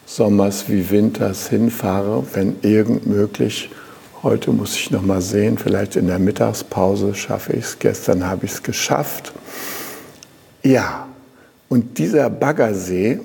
sommers 0.06 0.68
wie 0.68 0.90
winters 0.90 1.48
hinfahre, 1.48 2.24
wenn 2.34 2.56
irgend 2.62 3.06
möglich 3.06 3.70
Heute 4.22 4.52
muss 4.52 4.76
ich 4.76 4.92
noch 4.92 5.02
mal 5.02 5.20
sehen, 5.20 5.58
vielleicht 5.58 5.96
in 5.96 6.06
der 6.06 6.20
Mittagspause 6.20 7.12
schaffe 7.12 7.54
ich 7.54 7.64
es. 7.64 7.78
Gestern 7.80 8.24
habe 8.24 8.46
ich 8.46 8.52
es 8.52 8.62
geschafft. 8.62 9.32
Ja, 10.62 11.08
und 11.68 11.98
dieser 11.98 12.30
Baggersee, 12.30 13.18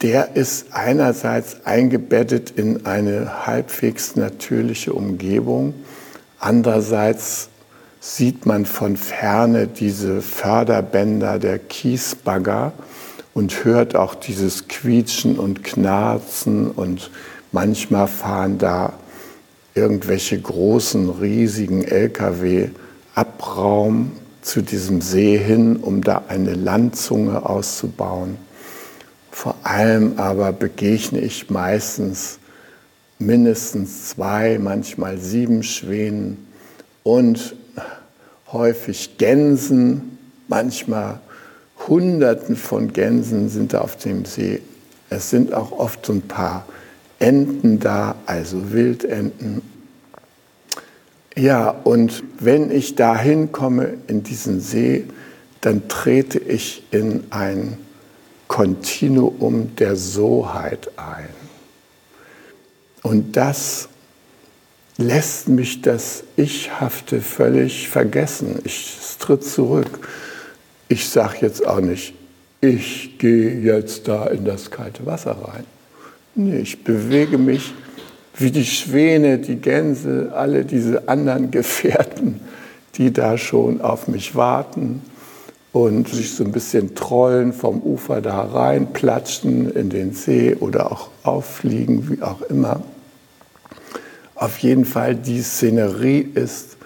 der 0.00 0.34
ist 0.34 0.68
einerseits 0.72 1.66
eingebettet 1.66 2.52
in 2.56 2.86
eine 2.86 3.46
halbwegs 3.46 4.16
natürliche 4.16 4.94
Umgebung, 4.94 5.74
andererseits 6.38 7.50
sieht 8.06 8.46
man 8.46 8.66
von 8.66 8.96
ferne 8.96 9.66
diese 9.66 10.22
Förderbänder 10.22 11.40
der 11.40 11.58
Kiesbagger 11.58 12.72
und 13.34 13.64
hört 13.64 13.96
auch 13.96 14.14
dieses 14.14 14.68
Quietschen 14.68 15.36
und 15.40 15.64
Knarzen 15.64 16.70
und 16.70 17.10
manchmal 17.50 18.06
fahren 18.06 18.58
da 18.58 18.92
irgendwelche 19.74 20.40
großen, 20.40 21.10
riesigen 21.10 21.82
Lkw 21.82 22.68
Abraum 23.16 24.12
zu 24.40 24.62
diesem 24.62 25.00
See 25.00 25.36
hin, 25.36 25.76
um 25.76 26.02
da 26.02 26.22
eine 26.28 26.54
Landzunge 26.54 27.44
auszubauen. 27.44 28.36
Vor 29.32 29.56
allem 29.64 30.18
aber 30.18 30.52
begegne 30.52 31.18
ich 31.20 31.50
meistens 31.50 32.38
mindestens 33.18 34.10
zwei, 34.10 34.58
manchmal 34.60 35.18
sieben 35.18 35.64
Schwänen 35.64 36.46
und 37.02 37.56
häufig 38.58 39.18
Gänsen, 39.18 40.18
manchmal 40.48 41.20
Hunderten 41.86 42.56
von 42.56 42.92
Gänsen 42.92 43.48
sind 43.48 43.72
da 43.72 43.80
auf 43.80 43.96
dem 43.96 44.24
See. 44.24 44.60
Es 45.10 45.30
sind 45.30 45.52
auch 45.52 45.72
oft 45.72 46.06
so 46.06 46.12
ein 46.12 46.22
paar 46.22 46.66
Enten 47.18 47.78
da, 47.78 48.16
also 48.26 48.72
Wildenten. 48.72 49.62
Ja, 51.36 51.70
und 51.70 52.22
wenn 52.38 52.70
ich 52.70 52.94
da 52.94 53.16
hinkomme 53.16 53.94
in 54.06 54.22
diesen 54.22 54.60
See, 54.60 55.04
dann 55.60 55.88
trete 55.88 56.38
ich 56.38 56.82
in 56.90 57.24
ein 57.30 57.78
Kontinuum 58.48 59.76
der 59.76 59.96
Soheit 59.96 60.90
ein. 60.96 61.28
Und 63.02 63.36
das 63.36 63.88
lässt 64.98 65.48
mich 65.48 65.82
das 65.82 66.24
Ichhafte 66.36 67.20
völlig 67.20 67.88
vergessen. 67.88 68.60
Ich 68.64 68.96
tritt 69.18 69.44
zurück. 69.44 70.08
Ich 70.88 71.08
sage 71.08 71.38
jetzt 71.42 71.66
auch 71.66 71.80
nicht, 71.80 72.14
ich 72.60 73.18
gehe 73.18 73.60
jetzt 73.60 74.08
da 74.08 74.26
in 74.26 74.44
das 74.44 74.70
kalte 74.70 75.04
Wasser 75.04 75.32
rein. 75.32 75.64
Nee, 76.34 76.58
ich 76.58 76.84
bewege 76.84 77.38
mich 77.38 77.74
wie 78.38 78.50
die 78.50 78.64
Schwäne, 78.64 79.38
die 79.38 79.56
Gänse, 79.56 80.32
alle 80.34 80.64
diese 80.64 81.08
anderen 81.08 81.50
Gefährten, 81.50 82.40
die 82.96 83.12
da 83.12 83.38
schon 83.38 83.80
auf 83.80 84.08
mich 84.08 84.34
warten. 84.34 85.02
und 85.72 86.08
sich 86.08 86.34
so 86.34 86.42
ein 86.42 86.52
bisschen 86.52 86.94
trollen 86.94 87.52
vom 87.52 87.82
Ufer 87.82 88.22
da 88.22 88.40
rein, 88.40 88.94
platschen 88.94 89.70
in 89.74 89.90
den 89.90 90.14
See 90.14 90.54
oder 90.58 90.90
auch 90.90 91.10
auffliegen, 91.22 92.08
wie 92.10 92.22
auch 92.22 92.40
immer. 92.42 92.82
Auf 94.36 94.58
jeden 94.58 94.84
Fall, 94.84 95.14
die 95.14 95.40
Szenerie 95.40 96.20
ist 96.20 96.76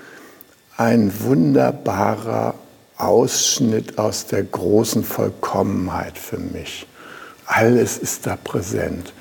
ein 0.77 1.13
wunderbarer 1.21 2.55
Ausschnitt 2.97 3.99
aus 3.99 4.27
der 4.27 4.45
großen 4.45 5.03
Vollkommenheit 5.03 6.17
für 6.17 6.39
mich. 6.39 6.87
Alles 7.47 7.99
ist 7.99 8.27
da 8.27 8.37
präsent. 8.37 9.13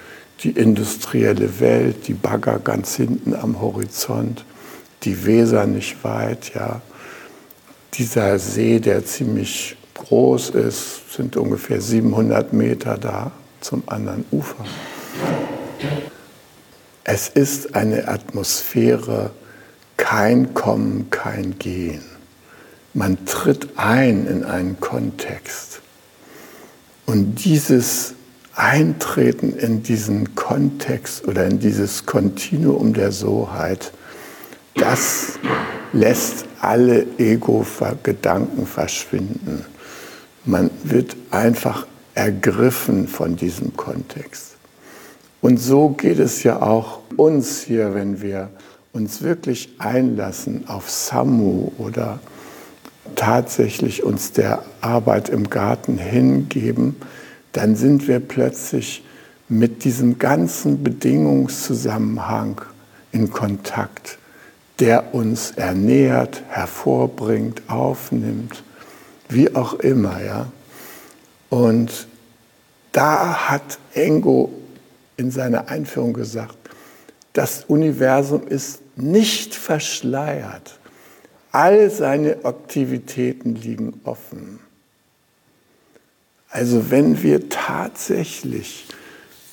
Die 0.44 0.52
industrielle 0.52 1.60
Welt, 1.60 2.08
die 2.08 2.14
Bagger 2.14 2.60
ganz 2.60 2.96
hinten 2.96 3.34
am 3.34 3.60
Horizont, 3.60 4.46
die 5.04 5.26
Weser 5.26 5.66
nicht 5.66 6.04
weit, 6.04 6.54
ja. 6.54 6.82
Dieser 7.96 8.38
See, 8.38 8.80
der 8.80 9.06
ziemlich 9.06 9.76
groß 9.96 10.52
ist, 10.52 11.14
sind 11.14 11.36
ungefähr 11.36 11.82
700 11.82 12.54
Meter 12.54 12.98
da 12.98 13.32
zum 13.60 13.82
anderen 13.88 14.24
Ufer. 14.32 14.64
Es 17.12 17.28
ist 17.28 17.74
eine 17.74 18.08
Atmosphäre, 18.08 19.32
kein 19.98 20.54
Kommen, 20.54 21.10
kein 21.10 21.58
Gehen. 21.58 22.04
Man 22.94 23.26
tritt 23.26 23.68
ein 23.78 24.28
in 24.28 24.44
einen 24.44 24.80
Kontext. 24.80 25.82
Und 27.08 27.44
dieses 27.44 28.14
Eintreten 28.54 29.58
in 29.58 29.82
diesen 29.82 30.36
Kontext 30.36 31.28
oder 31.28 31.48
in 31.48 31.58
dieses 31.58 32.06
Kontinuum 32.06 32.94
der 32.94 33.12
Soheit, 33.12 33.92
das 34.76 35.40
lässt 35.94 36.46
alle 36.62 37.08
Ego-Gedanken 37.18 38.68
verschwinden. 38.68 39.66
Man 40.46 40.70
wird 40.84 41.16
einfach 41.32 41.88
ergriffen 42.14 43.08
von 43.08 43.36
diesem 43.36 43.76
Kontext. 43.76 44.59
Und 45.42 45.58
so 45.58 45.90
geht 45.90 46.20
es 46.20 46.44
ja 46.44 46.62
auch 46.62 47.00
uns 47.16 47.62
hier, 47.62 47.94
wenn 47.94 48.22
wir 48.22 48.50
uns 48.92 49.22
wirklich 49.22 49.70
einlassen 49.78 50.68
auf 50.68 50.90
Samu 50.90 51.72
oder 51.78 52.20
tatsächlich 53.16 54.04
uns 54.04 54.32
der 54.32 54.64
Arbeit 54.82 55.30
im 55.30 55.50
Garten 55.50 55.98
hingeben, 55.98 56.96
dann 57.54 57.76
sind 57.76 58.08
wir 58.08 58.20
plötzlich 58.20 59.04
mit 59.48 59.84
diesem 59.84 60.20
ganzen 60.20 60.84
Bedingungszusammenhang 60.84 62.62
in 63.12 63.32
Kontakt, 63.32 64.20
der 64.80 65.14
uns 65.14 65.52
ernährt, 65.52 66.44
hervorbringt, 66.50 67.64
aufnimmt, 67.68 68.64
wie 69.28 69.56
auch 69.56 69.74
immer, 69.74 70.24
ja. 70.24 70.48
Und 71.50 72.08
da 72.92 73.50
hat 73.50 73.80
Engo 73.94 74.52
in 75.20 75.32
seiner 75.32 75.68
Einführung 75.68 76.14
gesagt, 76.14 76.58
das 77.34 77.66
Universum 77.66 78.48
ist 78.48 78.82
nicht 78.96 79.54
verschleiert. 79.54 80.80
All 81.52 81.90
seine 81.90 82.46
Aktivitäten 82.46 83.56
liegen 83.56 84.00
offen. 84.06 84.60
Also 86.50 86.90
wenn 86.90 87.22
wir 87.22 87.50
tatsächlich 87.50 88.88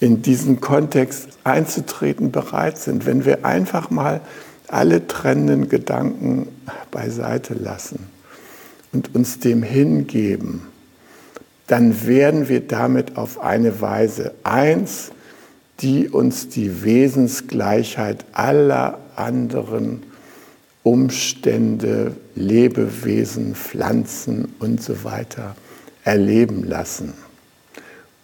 in 0.01 0.23
diesen 0.23 0.61
Kontext 0.61 1.29
einzutreten 1.45 2.31
bereit 2.31 2.79
sind, 2.79 3.05
wenn 3.05 3.25
wir 3.25 3.45
einfach 3.45 3.91
mal 3.91 4.21
alle 4.69 5.07
trennenden 5.07 5.69
Gedanken 5.69 6.49
beiseite 6.91 7.55
lassen 7.55 8.07
und 8.93 9.15
uns 9.15 9.39
dem 9.41 9.63
hingeben, 9.63 10.63
dann 11.67 12.07
werden 12.07 12.49
wir 12.49 12.61
damit 12.61 13.17
auf 13.17 13.41
eine 13.41 13.81
Weise 13.81 14.35
eins, 14.45 15.11
die 15.81 16.09
uns 16.09 16.49
die 16.49 16.83
Wesensgleichheit 16.83 18.25
aller 18.33 18.99
anderen 19.15 20.03
Umstände, 20.83 22.17
Lebewesen, 22.35 23.55
Pflanzen 23.55 24.55
und 24.59 24.83
so 24.83 25.05
weiter 25.05 25.57
erleben 26.05 26.65
lassen. 26.65 27.15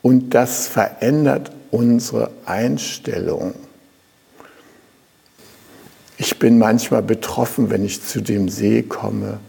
Und 0.00 0.30
das 0.30 0.68
verändert 0.68 1.50
unsere 1.70 2.30
Einstellung. 2.44 3.54
Ich 6.18 6.38
bin 6.38 6.58
manchmal 6.58 7.02
betroffen, 7.02 7.70
wenn 7.70 7.84
ich 7.84 8.02
zu 8.02 8.20
dem 8.20 8.48
See 8.48 8.82
komme, 8.82 9.40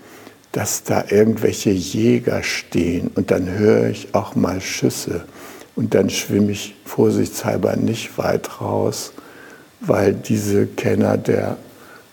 dass 0.52 0.84
da 0.84 1.06
irgendwelche 1.10 1.72
Jäger 1.72 2.44
stehen 2.44 3.12
und 3.14 3.32
dann 3.32 3.50
höre 3.50 3.90
ich 3.90 4.16
auch 4.16 4.36
mal 4.36 4.62
Schüsse 4.62 5.26
und 5.76 5.94
dann 5.96 6.10
schwimme 6.10 6.52
ich 6.52 6.76
vorsichtshalber 6.86 7.76
nicht 7.76 8.18
weit 8.18 8.62
raus, 8.62 9.14
weil 9.80 10.14
diese 10.14 10.68
Kenner 10.68 11.18
der 11.18 11.58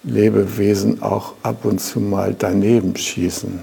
Lebewesen 0.03 1.03
auch 1.03 1.35
ab 1.43 1.65
und 1.65 1.79
zu 1.81 2.01
mal 2.01 2.35
daneben 2.39 2.97
schießen. 2.97 3.61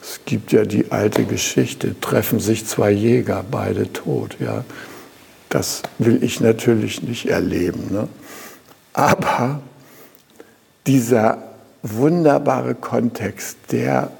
Es 0.00 0.20
gibt 0.24 0.52
ja 0.52 0.64
die 0.64 0.90
alte 0.90 1.24
Geschichte, 1.24 1.98
treffen 2.00 2.40
sich 2.40 2.66
zwei 2.66 2.90
Jäger, 2.90 3.44
beide 3.50 3.92
tot. 3.92 4.36
Ja. 4.40 4.64
Das 5.48 5.82
will 5.98 6.22
ich 6.22 6.40
natürlich 6.40 7.02
nicht 7.02 7.26
erleben. 7.26 7.88
Ne? 7.90 8.08
Aber 8.92 9.60
dieser 10.86 11.38
wunderbare 11.82 12.74
Kontext, 12.74 13.58
der 13.70 14.10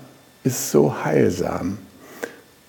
ist 0.45 0.71
so 0.71 1.05
heilsam. 1.05 1.79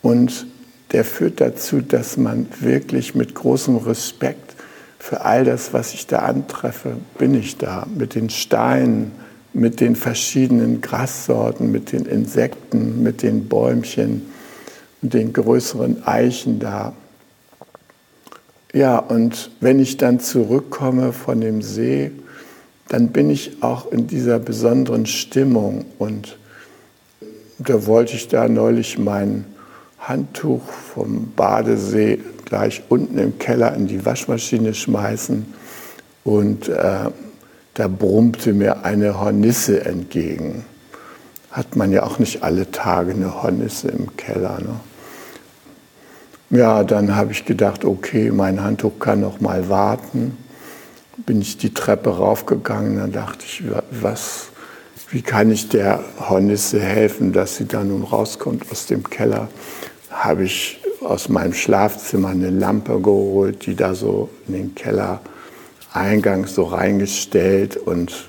Und 0.02 0.48
der 0.92 1.04
führt 1.04 1.42
dazu, 1.42 1.82
dass 1.82 2.18
man 2.18 2.48
wirklich 2.60 3.16
mit 3.16 3.36
großem 3.36 3.78
Respekt 3.78 4.56
für 5.00 5.22
all 5.22 5.46
das, 5.46 5.74
was 5.74 5.94
ich 5.94 6.08
da 6.08 6.20
antreffe, 6.20 6.98
bin 7.18 7.34
ich 7.36 7.58
da. 7.58 7.86
Mit 7.96 8.16
den 8.16 8.30
Steinen, 8.30 9.12
mit 9.54 9.80
den 9.80 9.96
verschiedenen 9.96 10.82
Grassorten, 10.82 11.72
mit 11.72 11.92
den 11.92 12.06
Insekten, 12.06 13.04
mit 13.04 13.22
den 13.22 13.48
Bäumchen 13.48 14.24
und 15.02 15.14
den 15.14 15.34
größeren 15.34 16.06
Eichen 16.06 16.60
da. 16.60 16.94
Ja, 18.74 18.98
und 18.98 19.52
wenn 19.60 19.80
ich 19.80 19.98
dann 19.98 20.20
zurückkomme 20.20 21.14
von 21.14 21.42
dem 21.42 21.62
See, 21.62 22.12
dann 22.90 23.10
bin 23.10 23.30
ich 23.30 23.64
auch 23.64 23.92
in 23.92 24.08
dieser 24.08 24.40
besonderen 24.40 25.06
Stimmung. 25.06 25.86
Und 25.98 26.38
da 27.60 27.86
wollte 27.86 28.16
ich 28.16 28.28
da 28.28 28.48
neulich 28.48 28.98
meinen 28.98 29.46
Handtuch 30.08 30.64
vom 30.64 31.32
Badesee 31.36 32.20
gleich 32.46 32.84
unten 32.88 33.18
im 33.18 33.38
Keller 33.40 33.74
in 33.76 33.88
die 33.88 34.06
Waschmaschine 34.06 34.74
schmeißen 34.74 35.46
und 36.24 36.70
äh, 36.70 37.10
da 37.74 37.88
brummte 37.88 38.54
mir 38.54 38.86
eine 38.86 39.20
Hornisse 39.20 39.86
entgegen. 39.86 40.66
Hat 41.52 41.76
man 41.76 41.92
ja 41.92 42.04
auch 42.04 42.20
nicht 42.20 42.42
alle 42.42 42.72
Tage 42.72 43.12
eine 43.12 43.44
Hornisse 43.44 43.90
im 43.90 44.16
Keller. 44.18 44.60
Ne? 44.60 44.80
Ja, 46.58 46.84
dann 46.84 47.16
habe 47.16 47.34
ich 47.34 47.46
gedacht, 47.46 47.84
okay, 47.84 48.32
mein 48.32 48.64
Handtuch 48.64 49.00
kann 49.00 49.20
noch 49.20 49.42
mal 49.42 49.70
warten. 49.70 50.38
Bin 51.18 51.42
ich 51.42 51.58
die 51.58 51.74
Treppe 51.74 52.18
raufgegangen, 52.18 52.98
dann 52.98 53.12
dachte 53.12 53.46
ich, 53.46 53.64
was, 53.92 54.48
wie 55.10 55.22
kann 55.22 55.52
ich 55.52 55.68
der 55.68 56.04
Hornisse 56.30 56.80
helfen, 56.80 57.34
dass 57.34 57.58
sie 57.58 57.66
da 57.66 57.84
nun 57.84 58.04
rauskommt 58.04 58.72
aus 58.72 58.86
dem 58.86 59.10
Keller? 59.10 59.50
Habe 60.24 60.44
ich 60.44 60.80
aus 61.02 61.30
meinem 61.30 61.54
Schlafzimmer 61.54 62.30
eine 62.30 62.50
Lampe 62.50 63.00
geholt, 63.00 63.66
die 63.66 63.76
da 63.76 63.94
so 63.94 64.30
in 64.48 64.54
den 64.54 64.76
Kellereingang 64.76 66.48
so 66.48 66.64
reingestellt 66.64 67.78
und 67.78 68.28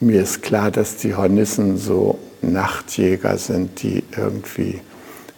mir 0.00 0.22
ist 0.22 0.42
klar, 0.42 0.70
dass 0.70 0.96
die 0.96 1.14
Hornissen 1.14 1.78
so 1.78 2.18
Nachtjäger 2.42 3.38
sind, 3.38 3.82
die 3.82 4.02
irgendwie 4.16 4.80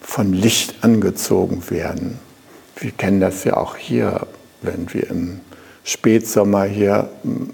von 0.00 0.32
Licht 0.32 0.76
angezogen 0.82 1.62
werden. 1.70 2.18
Wir 2.76 2.90
kennen 2.90 3.20
das 3.20 3.44
ja 3.44 3.56
auch 3.56 3.76
hier, 3.76 4.26
wenn 4.62 4.92
wir 4.92 5.10
im 5.10 5.40
Spätsommer 5.84 6.64
hier 6.64 7.10
hm, 7.22 7.50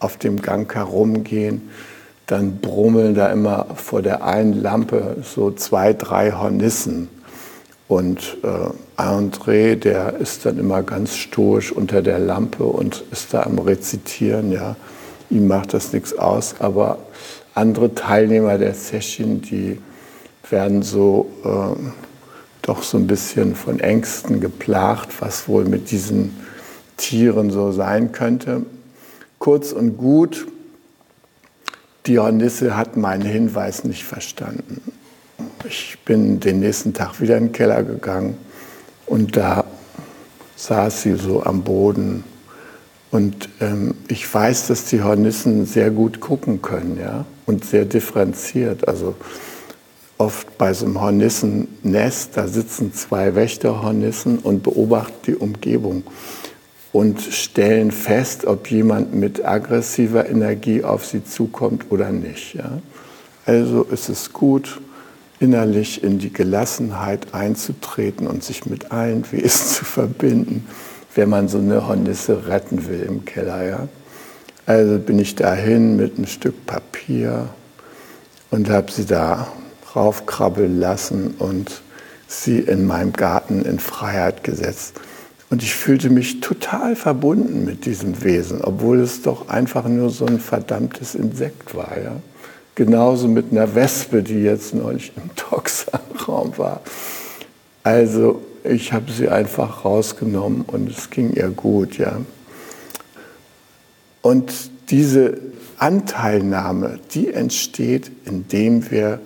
auf 0.00 0.16
dem 0.16 0.42
Gang 0.42 0.72
herumgehen, 0.74 1.70
dann 2.26 2.58
brummeln 2.58 3.14
da 3.14 3.32
immer 3.32 3.66
vor 3.74 4.02
der 4.02 4.24
einen 4.24 4.52
Lampe 4.52 5.18
so 5.22 5.50
zwei, 5.50 5.92
drei 5.92 6.32
Hornissen. 6.32 7.08
Und 7.88 8.36
äh, 8.42 9.00
André, 9.00 9.74
der 9.74 10.18
ist 10.18 10.44
dann 10.44 10.58
immer 10.58 10.82
ganz 10.82 11.16
stoisch 11.16 11.72
unter 11.72 12.02
der 12.02 12.18
Lampe 12.18 12.64
und 12.64 13.02
ist 13.10 13.32
da 13.32 13.44
am 13.44 13.58
Rezitieren. 13.58 14.52
Ja. 14.52 14.76
Ihm 15.30 15.48
macht 15.48 15.72
das 15.72 15.92
nichts 15.94 16.16
aus, 16.16 16.56
aber 16.58 16.98
andere 17.54 17.94
Teilnehmer 17.94 18.58
der 18.58 18.74
Session, 18.74 19.40
die 19.40 19.80
werden 20.50 20.82
so 20.82 21.30
äh, 21.44 21.90
doch 22.62 22.82
so 22.82 22.98
ein 22.98 23.06
bisschen 23.06 23.54
von 23.54 23.80
Ängsten 23.80 24.40
geplagt, 24.40 25.20
was 25.20 25.48
wohl 25.48 25.64
mit 25.64 25.90
diesen 25.90 26.36
Tieren 26.98 27.50
so 27.50 27.72
sein 27.72 28.12
könnte. 28.12 28.66
Kurz 29.38 29.72
und 29.72 29.96
gut, 29.96 30.46
die 32.06 32.18
Hornisse 32.18 32.76
hat 32.76 32.96
meinen 32.96 33.22
Hinweis 33.22 33.84
nicht 33.84 34.04
verstanden. 34.04 34.97
Ich 35.64 35.98
bin 36.04 36.40
den 36.40 36.60
nächsten 36.60 36.94
Tag 36.94 37.20
wieder 37.20 37.36
in 37.36 37.46
den 37.46 37.52
Keller 37.52 37.82
gegangen 37.82 38.36
und 39.06 39.36
da 39.36 39.64
saß 40.56 41.02
sie 41.02 41.14
so 41.14 41.42
am 41.42 41.62
Boden. 41.62 42.24
Und 43.10 43.48
ähm, 43.60 43.94
ich 44.08 44.32
weiß, 44.32 44.66
dass 44.66 44.84
die 44.86 45.02
Hornissen 45.02 45.64
sehr 45.64 45.90
gut 45.90 46.20
gucken 46.20 46.60
können, 46.60 46.98
ja, 47.00 47.24
und 47.46 47.64
sehr 47.64 47.84
differenziert. 47.84 48.86
Also 48.86 49.14
oft 50.18 50.58
bei 50.58 50.74
so 50.74 50.84
einem 50.84 51.00
Hornissennest, 51.00 52.36
da 52.36 52.48
sitzen 52.48 52.92
zwei 52.92 53.34
Wächterhornissen 53.34 54.38
und 54.38 54.62
beobachten 54.62 55.16
die 55.26 55.36
Umgebung 55.36 56.02
und 56.92 57.20
stellen 57.20 57.92
fest, 57.92 58.44
ob 58.44 58.70
jemand 58.70 59.14
mit 59.14 59.44
aggressiver 59.44 60.28
Energie 60.28 60.82
auf 60.84 61.06
sie 61.06 61.24
zukommt 61.24 61.86
oder 61.90 62.10
nicht. 62.10 62.54
Ja. 62.54 62.80
Also 63.46 63.84
ist 63.84 64.08
es 64.08 64.32
gut, 64.32 64.80
innerlich 65.40 66.02
in 66.02 66.18
die 66.18 66.32
Gelassenheit 66.32 67.32
einzutreten 67.32 68.26
und 68.26 68.42
sich 68.42 68.66
mit 68.66 68.90
allen 68.90 69.30
Wesen 69.30 69.66
zu 69.66 69.84
verbinden, 69.84 70.66
wenn 71.14 71.28
man 71.28 71.48
so 71.48 71.58
eine 71.58 71.86
Hornisse 71.86 72.46
retten 72.46 72.88
will 72.88 73.02
im 73.02 73.24
Keller. 73.24 73.66
Ja? 73.66 73.88
Also 74.66 74.98
bin 74.98 75.18
ich 75.18 75.34
dahin 75.34 75.96
mit 75.96 76.16
einem 76.16 76.26
Stück 76.26 76.66
Papier 76.66 77.48
und 78.50 78.68
habe 78.68 78.90
sie 78.90 79.06
da 79.06 79.48
raufkrabbeln 79.94 80.78
lassen 80.78 81.34
und 81.38 81.82
sie 82.26 82.58
in 82.58 82.86
meinem 82.86 83.12
Garten 83.12 83.64
in 83.64 83.78
Freiheit 83.78 84.44
gesetzt. 84.44 85.00
Und 85.50 85.62
ich 85.62 85.74
fühlte 85.74 86.10
mich 86.10 86.40
total 86.40 86.94
verbunden 86.94 87.64
mit 87.64 87.86
diesem 87.86 88.22
Wesen, 88.22 88.60
obwohl 88.60 89.00
es 89.00 89.22
doch 89.22 89.48
einfach 89.48 89.88
nur 89.88 90.10
so 90.10 90.26
ein 90.26 90.40
verdammtes 90.40 91.14
Insekt 91.14 91.74
war. 91.74 91.96
Ja? 91.96 92.16
Genauso 92.78 93.26
mit 93.26 93.50
einer 93.50 93.74
Wespe, 93.74 94.22
die 94.22 94.40
jetzt 94.40 94.72
neulich 94.72 95.10
im 95.16 95.34
Toxanraum 95.34 96.56
war. 96.58 96.80
Also 97.82 98.40
ich 98.62 98.92
habe 98.92 99.10
sie 99.10 99.28
einfach 99.28 99.84
rausgenommen 99.84 100.62
und 100.62 100.88
es 100.88 101.10
ging 101.10 101.32
ihr 101.32 101.48
gut, 101.48 101.98
ja. 101.98 102.20
Und 104.22 104.52
diese 104.90 105.38
Anteilnahme, 105.78 107.00
die 107.10 107.32
entsteht, 107.32 108.12
indem 108.24 108.88
wir 108.92 109.18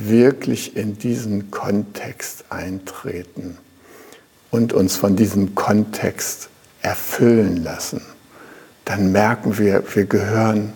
wirklich 0.00 0.76
in 0.76 0.98
diesen 0.98 1.52
Kontext 1.52 2.46
eintreten 2.50 3.58
und 4.50 4.72
uns 4.72 4.96
von 4.96 5.14
diesem 5.14 5.54
Kontext 5.54 6.48
erfüllen 6.82 7.62
lassen. 7.62 8.02
Dann 8.84 9.12
merken 9.12 9.56
wir, 9.56 9.84
wir 9.94 10.06
gehören 10.06 10.72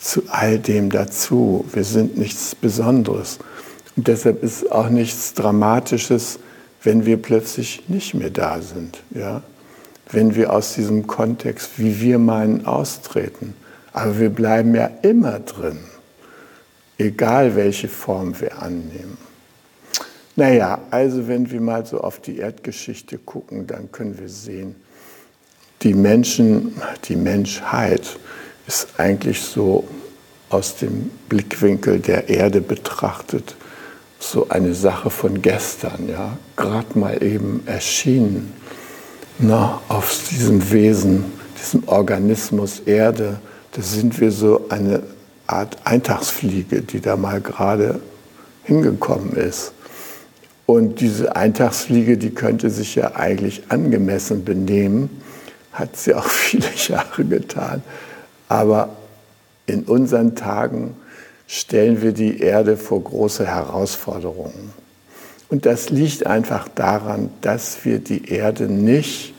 zu 0.00 0.22
all 0.28 0.58
dem 0.58 0.90
dazu. 0.90 1.64
Wir 1.72 1.84
sind 1.84 2.16
nichts 2.16 2.54
Besonderes. 2.54 3.38
Und 3.96 4.08
deshalb 4.08 4.42
ist 4.42 4.72
auch 4.72 4.88
nichts 4.88 5.34
Dramatisches, 5.34 6.38
wenn 6.82 7.04
wir 7.04 7.18
plötzlich 7.18 7.88
nicht 7.88 8.14
mehr 8.14 8.30
da 8.30 8.60
sind. 8.62 9.02
Ja? 9.10 9.42
Wenn 10.10 10.34
wir 10.34 10.52
aus 10.52 10.74
diesem 10.74 11.06
Kontext, 11.06 11.72
wie 11.76 12.00
wir 12.00 12.18
meinen, 12.18 12.66
austreten. 12.66 13.54
Aber 13.92 14.18
wir 14.18 14.30
bleiben 14.30 14.74
ja 14.74 14.90
immer 15.02 15.40
drin, 15.40 15.78
egal 16.98 17.54
welche 17.54 17.88
Form 17.88 18.40
wir 18.40 18.62
annehmen. 18.62 19.18
Naja, 20.36 20.80
also 20.90 21.28
wenn 21.28 21.50
wir 21.50 21.60
mal 21.60 21.84
so 21.84 22.00
auf 22.00 22.20
die 22.20 22.38
Erdgeschichte 22.38 23.18
gucken, 23.18 23.66
dann 23.66 23.92
können 23.92 24.18
wir 24.18 24.28
sehen, 24.28 24.76
die 25.82 25.92
Menschen, 25.92 26.80
die 27.04 27.16
Menschheit, 27.16 28.18
ist 28.70 28.86
eigentlich 28.98 29.42
so 29.42 29.82
aus 30.48 30.76
dem 30.76 31.10
Blickwinkel 31.28 31.98
der 31.98 32.28
Erde 32.28 32.60
betrachtet 32.60 33.56
so 34.20 34.48
eine 34.48 34.74
Sache 34.74 35.10
von 35.10 35.42
gestern, 35.42 36.08
ja, 36.08 36.36
gerade 36.54 36.96
mal 36.96 37.20
eben 37.20 37.62
erschienen, 37.66 38.52
na, 39.40 39.80
auf 39.88 40.16
diesem 40.30 40.70
Wesen, 40.70 41.24
diesem 41.60 41.88
Organismus 41.88 42.78
Erde, 42.86 43.40
da 43.72 43.82
sind 43.82 44.20
wir 44.20 44.30
so 44.30 44.66
eine 44.68 45.02
Art 45.48 45.76
Eintagsfliege, 45.82 46.82
die 46.82 47.00
da 47.00 47.16
mal 47.16 47.40
gerade 47.40 48.00
hingekommen 48.62 49.32
ist. 49.32 49.72
Und 50.66 51.00
diese 51.00 51.34
Eintagsfliege, 51.34 52.18
die 52.18 52.30
könnte 52.30 52.70
sich 52.70 52.94
ja 52.94 53.16
eigentlich 53.16 53.64
angemessen 53.68 54.44
benehmen, 54.44 55.10
hat 55.72 55.96
sie 55.96 56.14
auch 56.14 56.28
viele 56.28 56.68
Jahre 56.86 57.24
getan. 57.24 57.82
Aber 58.50 58.88
in 59.66 59.84
unseren 59.84 60.34
Tagen 60.34 60.96
stellen 61.46 62.02
wir 62.02 62.10
die 62.10 62.40
Erde 62.40 62.76
vor 62.76 63.04
große 63.04 63.46
Herausforderungen. 63.46 64.72
Und 65.48 65.66
das 65.66 65.90
liegt 65.90 66.26
einfach 66.26 66.66
daran, 66.66 67.30
dass 67.42 67.84
wir 67.84 68.00
die 68.00 68.28
Erde 68.28 68.64
nicht 68.64 69.34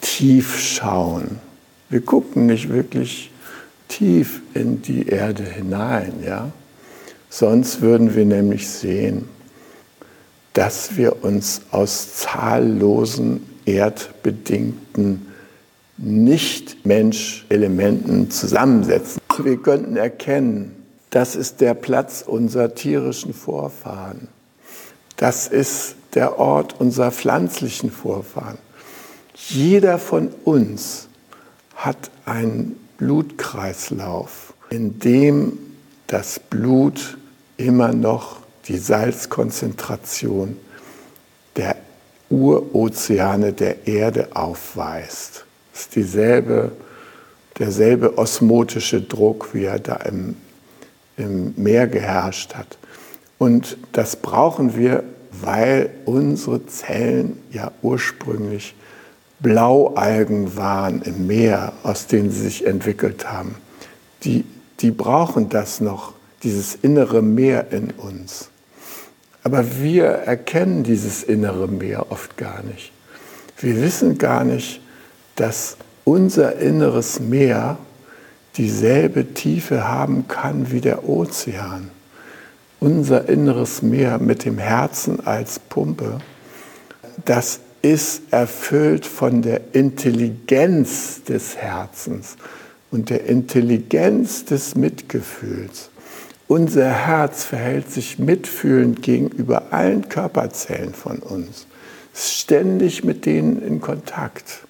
tief 0.00 0.58
schauen. 0.58 1.38
Wir 1.88 2.00
gucken 2.00 2.46
nicht 2.46 2.68
wirklich 2.68 3.30
tief 3.86 4.42
in 4.54 4.82
die 4.82 5.06
Erde 5.06 5.44
hinein, 5.44 6.14
ja? 6.26 6.50
Sonst 7.30 7.80
würden 7.80 8.16
wir 8.16 8.24
nämlich 8.24 8.68
sehen, 8.68 9.28
dass 10.52 10.96
wir 10.96 11.22
uns 11.22 11.60
aus 11.70 12.16
zahllosen 12.16 13.46
erdbedingten 13.66 15.25
nicht-Mensch-Elementen 15.98 18.30
zusammensetzen. 18.30 19.20
Wir 19.42 19.56
könnten 19.56 19.96
erkennen, 19.96 20.72
das 21.10 21.36
ist 21.36 21.60
der 21.60 21.74
Platz 21.74 22.22
unserer 22.26 22.74
tierischen 22.74 23.32
Vorfahren. 23.32 24.28
Das 25.16 25.48
ist 25.48 25.94
der 26.14 26.38
Ort 26.38 26.78
unserer 26.78 27.10
pflanzlichen 27.10 27.90
Vorfahren. 27.90 28.58
Jeder 29.34 29.98
von 29.98 30.28
uns 30.44 31.08
hat 31.74 32.10
einen 32.24 32.76
Blutkreislauf, 32.98 34.54
in 34.70 34.98
dem 34.98 35.58
das 36.06 36.38
Blut 36.38 37.18
immer 37.56 37.92
noch 37.92 38.38
die 38.68 38.78
Salzkonzentration 38.78 40.56
der 41.56 41.76
Urozeane 42.28 43.52
der 43.52 43.86
Erde 43.86 44.28
aufweist. 44.34 45.45
Ist 45.76 45.94
dieselbe, 45.94 46.72
derselbe 47.58 48.16
osmotische 48.16 49.02
Druck, 49.02 49.50
wie 49.52 49.64
er 49.64 49.78
da 49.78 49.96
im, 49.96 50.36
im 51.18 51.52
Meer 51.56 51.86
geherrscht 51.86 52.54
hat. 52.54 52.78
Und 53.36 53.76
das 53.92 54.16
brauchen 54.16 54.74
wir, 54.74 55.04
weil 55.30 55.90
unsere 56.06 56.64
Zellen 56.64 57.38
ja 57.50 57.72
ursprünglich 57.82 58.74
Blaualgen 59.40 60.56
waren 60.56 61.02
im 61.02 61.26
Meer, 61.26 61.74
aus 61.82 62.06
denen 62.06 62.30
sie 62.30 62.44
sich 62.44 62.66
entwickelt 62.66 63.30
haben. 63.30 63.56
Die, 64.24 64.46
die 64.80 64.90
brauchen 64.90 65.50
das 65.50 65.80
noch, 65.80 66.14
dieses 66.42 66.74
innere 66.74 67.20
Meer 67.20 67.70
in 67.70 67.90
uns. 67.90 68.48
Aber 69.42 69.78
wir 69.78 70.06
erkennen 70.06 70.84
dieses 70.84 71.22
innere 71.22 71.68
Meer 71.68 72.10
oft 72.10 72.38
gar 72.38 72.62
nicht. 72.62 72.92
Wir 73.58 73.80
wissen 73.82 74.16
gar 74.16 74.42
nicht, 74.42 74.80
dass 75.36 75.76
unser 76.04 76.56
inneres 76.56 77.20
Meer 77.20 77.78
dieselbe 78.56 79.34
Tiefe 79.34 79.86
haben 79.86 80.28
kann 80.28 80.70
wie 80.72 80.80
der 80.80 81.08
Ozean. 81.08 81.90
Unser 82.80 83.28
inneres 83.28 83.82
Meer 83.82 84.18
mit 84.18 84.44
dem 84.44 84.58
Herzen 84.58 85.26
als 85.26 85.58
Pumpe, 85.58 86.18
das 87.24 87.60
ist 87.82 88.22
erfüllt 88.32 89.06
von 89.06 89.42
der 89.42 89.60
Intelligenz 89.72 91.22
des 91.22 91.56
Herzens 91.56 92.36
und 92.90 93.10
der 93.10 93.26
Intelligenz 93.26 94.44
des 94.44 94.74
Mitgefühls. 94.74 95.90
Unser 96.48 96.88
Herz 96.88 97.44
verhält 97.44 97.90
sich 97.90 98.18
mitfühlend 98.18 99.02
gegenüber 99.02 99.72
allen 99.72 100.08
Körperzellen 100.08 100.94
von 100.94 101.18
uns, 101.18 101.66
ständig 102.14 103.02
mit 103.02 103.26
denen 103.26 103.60
in 103.62 103.80
Kontakt. 103.80 104.65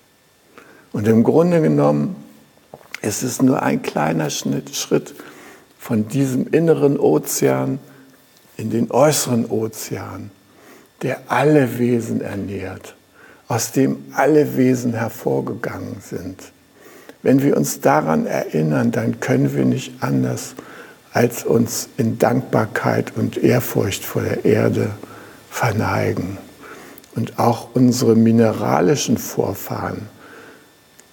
Und 0.96 1.06
im 1.08 1.24
Grunde 1.24 1.60
genommen 1.60 2.16
ist 3.02 3.22
es 3.22 3.42
nur 3.42 3.62
ein 3.62 3.82
kleiner 3.82 4.30
Schritt 4.30 5.14
von 5.78 6.08
diesem 6.08 6.46
inneren 6.46 6.98
Ozean 6.98 7.80
in 8.56 8.70
den 8.70 8.90
äußeren 8.90 9.44
Ozean, 9.44 10.30
der 11.02 11.20
alle 11.28 11.78
Wesen 11.78 12.22
ernährt, 12.22 12.96
aus 13.46 13.72
dem 13.72 14.06
alle 14.14 14.56
Wesen 14.56 14.94
hervorgegangen 14.94 15.98
sind. 16.00 16.50
Wenn 17.22 17.42
wir 17.42 17.58
uns 17.58 17.82
daran 17.82 18.24
erinnern, 18.24 18.90
dann 18.90 19.20
können 19.20 19.54
wir 19.54 19.66
nicht 19.66 20.02
anders, 20.02 20.54
als 21.12 21.44
uns 21.44 21.90
in 21.98 22.18
Dankbarkeit 22.18 23.12
und 23.16 23.36
Ehrfurcht 23.36 24.02
vor 24.02 24.22
der 24.22 24.46
Erde 24.46 24.92
verneigen. 25.50 26.38
Und 27.14 27.38
auch 27.38 27.68
unsere 27.74 28.16
mineralischen 28.16 29.18
Vorfahren 29.18 30.15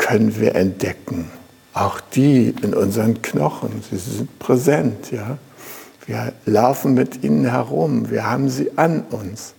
können 0.04 0.38
wir 0.38 0.54
entdecken. 0.56 1.32
Auch 1.74 2.02
die 2.02 2.54
in 2.62 2.74
unseren 2.74 3.22
Knochen, 3.22 3.82
sie 3.90 3.98
sind 3.98 4.38
präsent. 4.38 5.12
Ja? 5.12 5.38
Wir 6.06 6.34
laufen 6.46 6.94
mit 6.94 7.24
ihnen 7.24 7.46
herum, 7.46 8.12
wir 8.12 8.30
haben 8.30 8.50
sie 8.50 8.78
an 8.78 9.04
uns. 9.10 9.54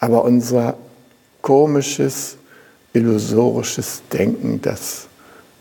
Aber 0.00 0.24
unser 0.24 0.76
komisches, 1.42 2.38
illusorisches 2.92 4.02
Denken, 4.12 4.60
das 4.60 5.06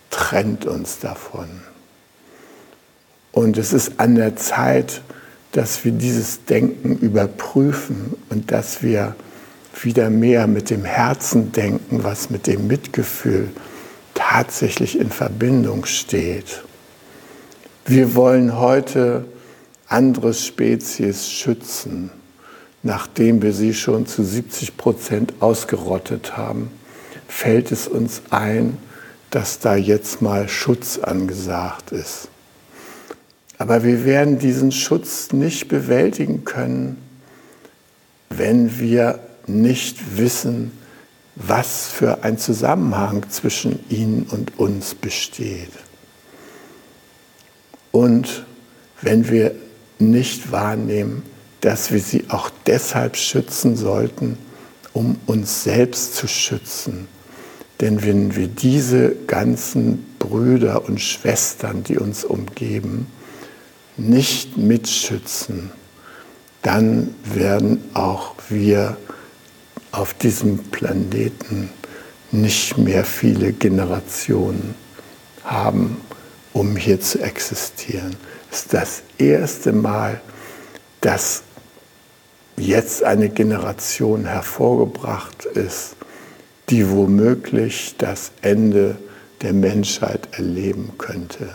trennt 0.09 0.65
uns 0.65 0.97
davon. 0.97 1.47
Und 3.31 3.59
es 3.59 3.71
ist 3.71 3.99
an 3.99 4.15
der 4.15 4.35
Zeit, 4.35 5.03
dass 5.51 5.85
wir 5.85 5.91
dieses 5.91 6.43
Denken 6.45 6.97
überprüfen 6.97 8.15
und 8.31 8.51
dass 8.51 8.81
wir 8.81 9.15
wieder 9.79 10.09
mehr 10.09 10.47
mit 10.47 10.71
dem 10.71 10.85
Herzen 10.85 11.51
denken, 11.51 12.03
was 12.03 12.31
mit 12.31 12.47
dem 12.47 12.65
Mitgefühl 12.65 13.49
tatsächlich 14.17 14.99
in 14.99 15.11
Verbindung 15.11 15.85
steht. 15.85 16.63
Wir 17.85 18.15
wollen 18.15 18.59
heute 18.59 19.25
andere 19.87 20.33
Spezies 20.33 21.29
schützen, 21.29 22.09
nachdem 22.83 23.41
wir 23.41 23.53
sie 23.53 23.73
schon 23.73 24.07
zu 24.07 24.23
70 24.23 24.75
Prozent 24.75 25.33
ausgerottet 25.39 26.35
haben, 26.35 26.71
fällt 27.27 27.71
es 27.71 27.87
uns 27.87 28.23
ein, 28.31 28.77
dass 29.29 29.59
da 29.59 29.75
jetzt 29.75 30.21
mal 30.21 30.49
Schutz 30.49 30.97
angesagt 30.97 31.91
ist. 31.91 32.29
Aber 33.59 33.83
wir 33.83 34.03
werden 34.03 34.39
diesen 34.39 34.71
Schutz 34.71 35.31
nicht 35.31 35.67
bewältigen 35.67 36.43
können, 36.43 36.97
wenn 38.29 38.79
wir 38.79 39.19
nicht 39.45 40.17
wissen, 40.17 40.71
was 41.39 41.87
für 41.87 42.23
ein 42.23 42.37
Zusammenhang 42.37 43.29
zwischen 43.29 43.79
ihnen 43.89 44.23
und 44.23 44.57
uns 44.57 44.95
besteht. 44.95 45.71
Und 47.91 48.45
wenn 49.01 49.29
wir 49.29 49.55
nicht 49.99 50.51
wahrnehmen, 50.51 51.23
dass 51.61 51.91
wir 51.91 51.99
sie 51.99 52.25
auch 52.29 52.49
deshalb 52.65 53.17
schützen 53.17 53.75
sollten, 53.75 54.37
um 54.93 55.17
uns 55.25 55.63
selbst 55.63 56.15
zu 56.15 56.27
schützen. 56.27 57.07
Denn 57.81 58.03
wenn 58.03 58.35
wir 58.35 58.47
diese 58.47 59.15
ganzen 59.27 60.05
Brüder 60.17 60.85
und 60.85 60.99
Schwestern, 60.99 61.83
die 61.83 61.97
uns 61.97 62.23
umgeben, 62.23 63.07
nicht 63.95 64.57
mitschützen, 64.57 65.71
dann 66.63 67.13
werden 67.23 67.83
auch 67.93 68.33
wir 68.49 68.97
auf 69.97 70.13
diesem 70.13 70.59
Planeten 70.59 71.69
nicht 72.31 72.77
mehr 72.77 73.03
viele 73.03 73.51
Generationen 73.51 74.75
haben, 75.43 75.97
um 76.53 76.75
hier 76.75 77.01
zu 77.01 77.19
existieren. 77.19 78.15
Es 78.51 78.59
ist 78.59 78.73
das 78.73 79.01
erste 79.17 79.73
Mal, 79.73 80.21
dass 81.01 81.41
jetzt 82.57 83.03
eine 83.03 83.29
Generation 83.29 84.25
hervorgebracht 84.25 85.45
ist, 85.45 85.95
die 86.69 86.89
womöglich 86.89 87.95
das 87.97 88.31
Ende 88.41 88.97
der 89.41 89.53
Menschheit 89.53 90.27
erleben 90.31 90.91
könnte, 90.97 91.49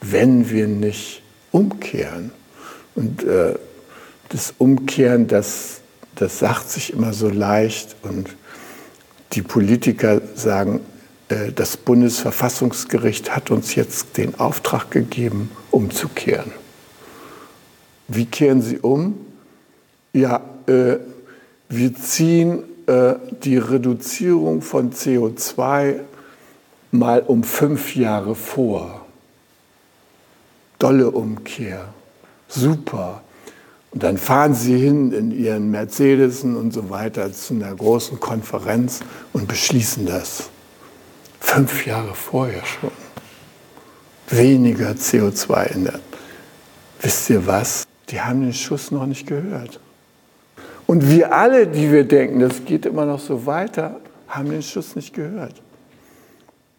wenn 0.00 0.48
wir 0.48 0.66
nicht 0.66 1.22
umkehren. 1.52 2.32
Und 2.94 3.24
äh, 3.24 3.54
das 4.30 4.54
Umkehren, 4.58 5.26
das, 5.26 5.80
das 6.16 6.38
sagt 6.38 6.70
sich 6.70 6.92
immer 6.92 7.12
so 7.12 7.28
leicht 7.28 7.96
und 8.02 8.34
die 9.32 9.42
Politiker 9.42 10.20
sagen, 10.34 10.80
äh, 11.28 11.52
das 11.52 11.76
Bundesverfassungsgericht 11.76 13.34
hat 13.34 13.50
uns 13.50 13.74
jetzt 13.74 14.16
den 14.16 14.38
Auftrag 14.40 14.90
gegeben, 14.90 15.50
umzukehren. 15.70 16.52
Wie 18.08 18.26
kehren 18.26 18.62
Sie 18.62 18.78
um? 18.78 19.18
Ja, 20.12 20.40
äh, 20.66 20.96
wir 21.68 21.94
ziehen 21.94 22.62
äh, 22.86 23.14
die 23.42 23.58
Reduzierung 23.58 24.62
von 24.62 24.92
CO2 24.92 26.00
mal 26.92 27.20
um 27.20 27.42
fünf 27.44 27.94
Jahre 27.96 28.34
vor. 28.34 29.04
Dolle 30.78 31.10
Umkehr, 31.10 31.88
super. 32.48 33.22
Und 33.92 34.02
dann 34.02 34.18
fahren 34.18 34.54
sie 34.54 34.76
hin 34.76 35.12
in 35.12 35.30
ihren 35.30 35.70
Mercedesen 35.70 36.56
und 36.56 36.72
so 36.72 36.90
weiter 36.90 37.32
zu 37.32 37.54
einer 37.54 37.74
großen 37.74 38.20
Konferenz 38.20 39.00
und 39.32 39.48
beschließen 39.48 40.06
das. 40.06 40.50
Fünf 41.40 41.86
Jahre 41.86 42.14
vorher 42.14 42.64
schon. 42.64 42.90
Weniger 44.28 44.90
CO2 44.90 45.74
in 45.74 45.84
der. 45.84 46.00
Wisst 47.00 47.30
ihr 47.30 47.46
was? 47.46 47.86
Die 48.08 48.20
haben 48.20 48.42
den 48.42 48.52
Schuss 48.52 48.90
noch 48.90 49.06
nicht 49.06 49.26
gehört. 49.26 49.80
Und 50.86 51.08
wir 51.10 51.32
alle, 51.32 51.66
die 51.66 51.90
wir 51.90 52.04
denken, 52.04 52.40
das 52.40 52.64
geht 52.64 52.86
immer 52.86 53.06
noch 53.06 53.20
so 53.20 53.46
weiter, 53.46 54.00
haben 54.28 54.50
den 54.50 54.62
Schuss 54.62 54.94
nicht 54.94 55.14
gehört. 55.14 55.54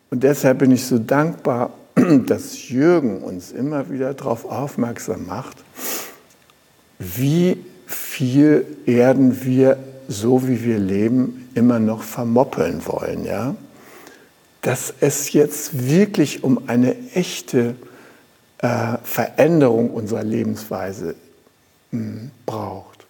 Und 0.10 0.24
deshalb 0.24 0.60
bin 0.60 0.72
ich 0.72 0.86
so 0.86 0.98
dankbar, 0.98 1.72
dass 2.26 2.70
Jürgen 2.70 3.22
uns 3.22 3.52
immer 3.52 3.90
wieder 3.90 4.14
darauf 4.14 4.46
aufmerksam 4.46 5.26
macht, 5.26 5.58
wie 7.00 7.64
viel 7.86 8.66
Erden 8.86 9.44
wir, 9.44 9.78
so 10.08 10.48
wie 10.48 10.64
wir 10.64 10.80
leben, 10.80 11.50
immer 11.54 11.80
noch 11.80 12.04
vermoppeln 12.04 12.86
wollen. 12.86 13.26
Ja? 13.26 13.56
Dass 14.62 14.94
es 15.00 15.34
jetzt 15.34 15.88
wirklich 15.88 16.44
um 16.44 16.68
eine 16.68 16.96
echte 17.14 17.76
äh, 18.60 18.98
Veränderung 19.04 19.92
unserer 19.92 20.24
Lebensweise 20.24 21.16
mh, 21.92 22.00
hm, 22.00 22.32
braucht. 22.46 23.06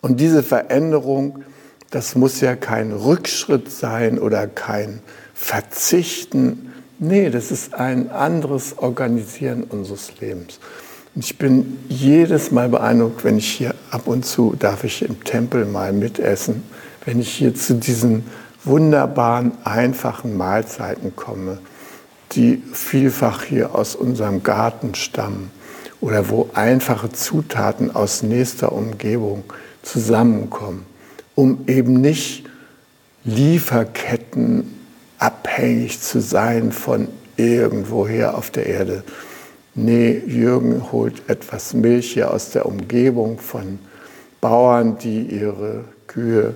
Und 0.00 0.18
diese 0.18 0.42
Veränderung, 0.42 1.44
das 1.90 2.14
muss 2.14 2.40
ja 2.40 2.56
kein 2.56 2.92
Rückschritt 2.92 3.70
sein 3.70 4.18
oder 4.18 4.46
kein 4.46 5.00
Verzichten. 5.34 6.72
Nee, 6.98 7.30
das 7.30 7.50
ist 7.50 7.74
ein 7.74 8.10
anderes 8.10 8.78
Organisieren 8.78 9.64
unseres 9.64 10.20
Lebens. 10.20 10.58
Ich 11.16 11.38
bin 11.38 11.78
jedes 11.88 12.52
Mal 12.52 12.68
beeindruckt, 12.68 13.24
wenn 13.24 13.36
ich 13.36 13.50
hier 13.50 13.74
ab 13.90 14.06
und 14.06 14.24
zu, 14.24 14.54
darf 14.56 14.84
ich 14.84 15.02
im 15.02 15.24
Tempel 15.24 15.64
mal 15.64 15.92
mitessen, 15.92 16.62
wenn 17.04 17.18
ich 17.18 17.30
hier 17.30 17.52
zu 17.52 17.74
diesen 17.74 18.24
wunderbaren, 18.62 19.52
einfachen 19.64 20.36
Mahlzeiten 20.36 21.16
komme, 21.16 21.58
die 22.32 22.62
vielfach 22.72 23.42
hier 23.42 23.74
aus 23.74 23.96
unserem 23.96 24.44
Garten 24.44 24.94
stammen 24.94 25.50
oder 26.00 26.28
wo 26.28 26.48
einfache 26.54 27.10
Zutaten 27.10 27.92
aus 27.92 28.22
nächster 28.22 28.70
Umgebung 28.70 29.42
zusammenkommen, 29.82 30.86
um 31.34 31.64
eben 31.66 32.00
nicht 32.00 32.44
Lieferketten 33.24 34.78
abhängig 35.18 36.00
zu 36.00 36.20
sein 36.20 36.70
von 36.70 37.08
irgendwoher 37.36 38.36
auf 38.38 38.50
der 38.50 38.66
Erde. 38.66 39.02
Nee, 39.74 40.22
Jürgen 40.26 40.90
holt 40.90 41.28
etwas 41.28 41.74
Milch 41.74 42.12
hier 42.12 42.32
aus 42.32 42.50
der 42.50 42.66
Umgebung 42.66 43.38
von 43.38 43.78
Bauern, 44.40 44.98
die 44.98 45.22
ihre 45.22 45.84
Kühe 46.06 46.54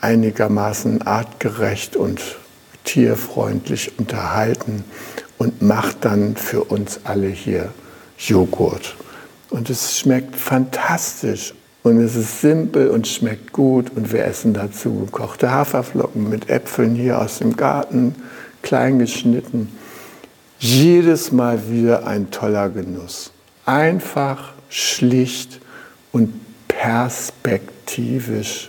einigermaßen 0.00 1.02
artgerecht 1.02 1.96
und 1.96 2.20
tierfreundlich 2.84 3.98
unterhalten 3.98 4.84
und 5.38 5.60
macht 5.60 6.04
dann 6.04 6.36
für 6.36 6.64
uns 6.64 7.00
alle 7.04 7.28
hier 7.28 7.72
Joghurt. 8.16 8.96
Und 9.50 9.68
es 9.68 9.98
schmeckt 9.98 10.36
fantastisch 10.36 11.54
und 11.82 12.00
es 12.00 12.16
ist 12.16 12.40
simpel 12.40 12.88
und 12.90 13.08
schmeckt 13.08 13.52
gut 13.52 13.90
und 13.94 14.12
wir 14.12 14.24
essen 14.24 14.54
dazu 14.54 15.06
gekochte 15.06 15.50
Haferflocken 15.50 16.28
mit 16.28 16.48
Äpfeln 16.48 16.94
hier 16.94 17.20
aus 17.20 17.38
dem 17.38 17.56
Garten, 17.56 18.14
klein 18.62 18.98
geschnitten. 18.98 19.72
Jedes 20.60 21.30
Mal 21.30 21.70
wieder 21.70 22.04
ein 22.06 22.32
toller 22.32 22.68
Genuss. 22.68 23.30
Einfach, 23.64 24.54
schlicht 24.68 25.60
und 26.10 26.34
perspektivisch 26.66 28.68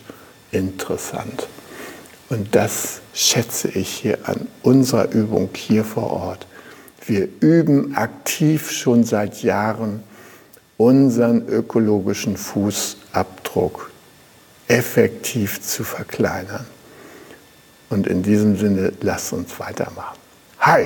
interessant. 0.52 1.48
Und 2.30 2.54
das 2.54 3.02
schätze 3.16 3.70
ich 3.70 3.90
hier 3.90 4.20
an 4.26 4.48
unserer 4.62 5.12
Übung 5.12 5.50
hier 5.56 5.84
vor 5.84 6.12
Ort. 6.12 6.46
Wir 7.08 7.28
üben 7.40 7.96
aktiv 7.96 8.70
schon 8.70 9.04
seit 9.04 9.42
Jahren 9.42 10.04
unseren 10.78 11.48
ökologischen 11.48 12.38
Fußabdruck 12.38 13.90
effektiv 14.68 15.60
zu 15.60 15.84
verkleinern. 15.84 16.68
Und 17.90 18.06
in 18.06 18.22
diesem 18.22 18.58
Sinne, 18.58 18.94
lasst 19.02 19.34
uns 19.34 19.60
weitermachen. 19.60 20.20
Hi! 20.60 20.86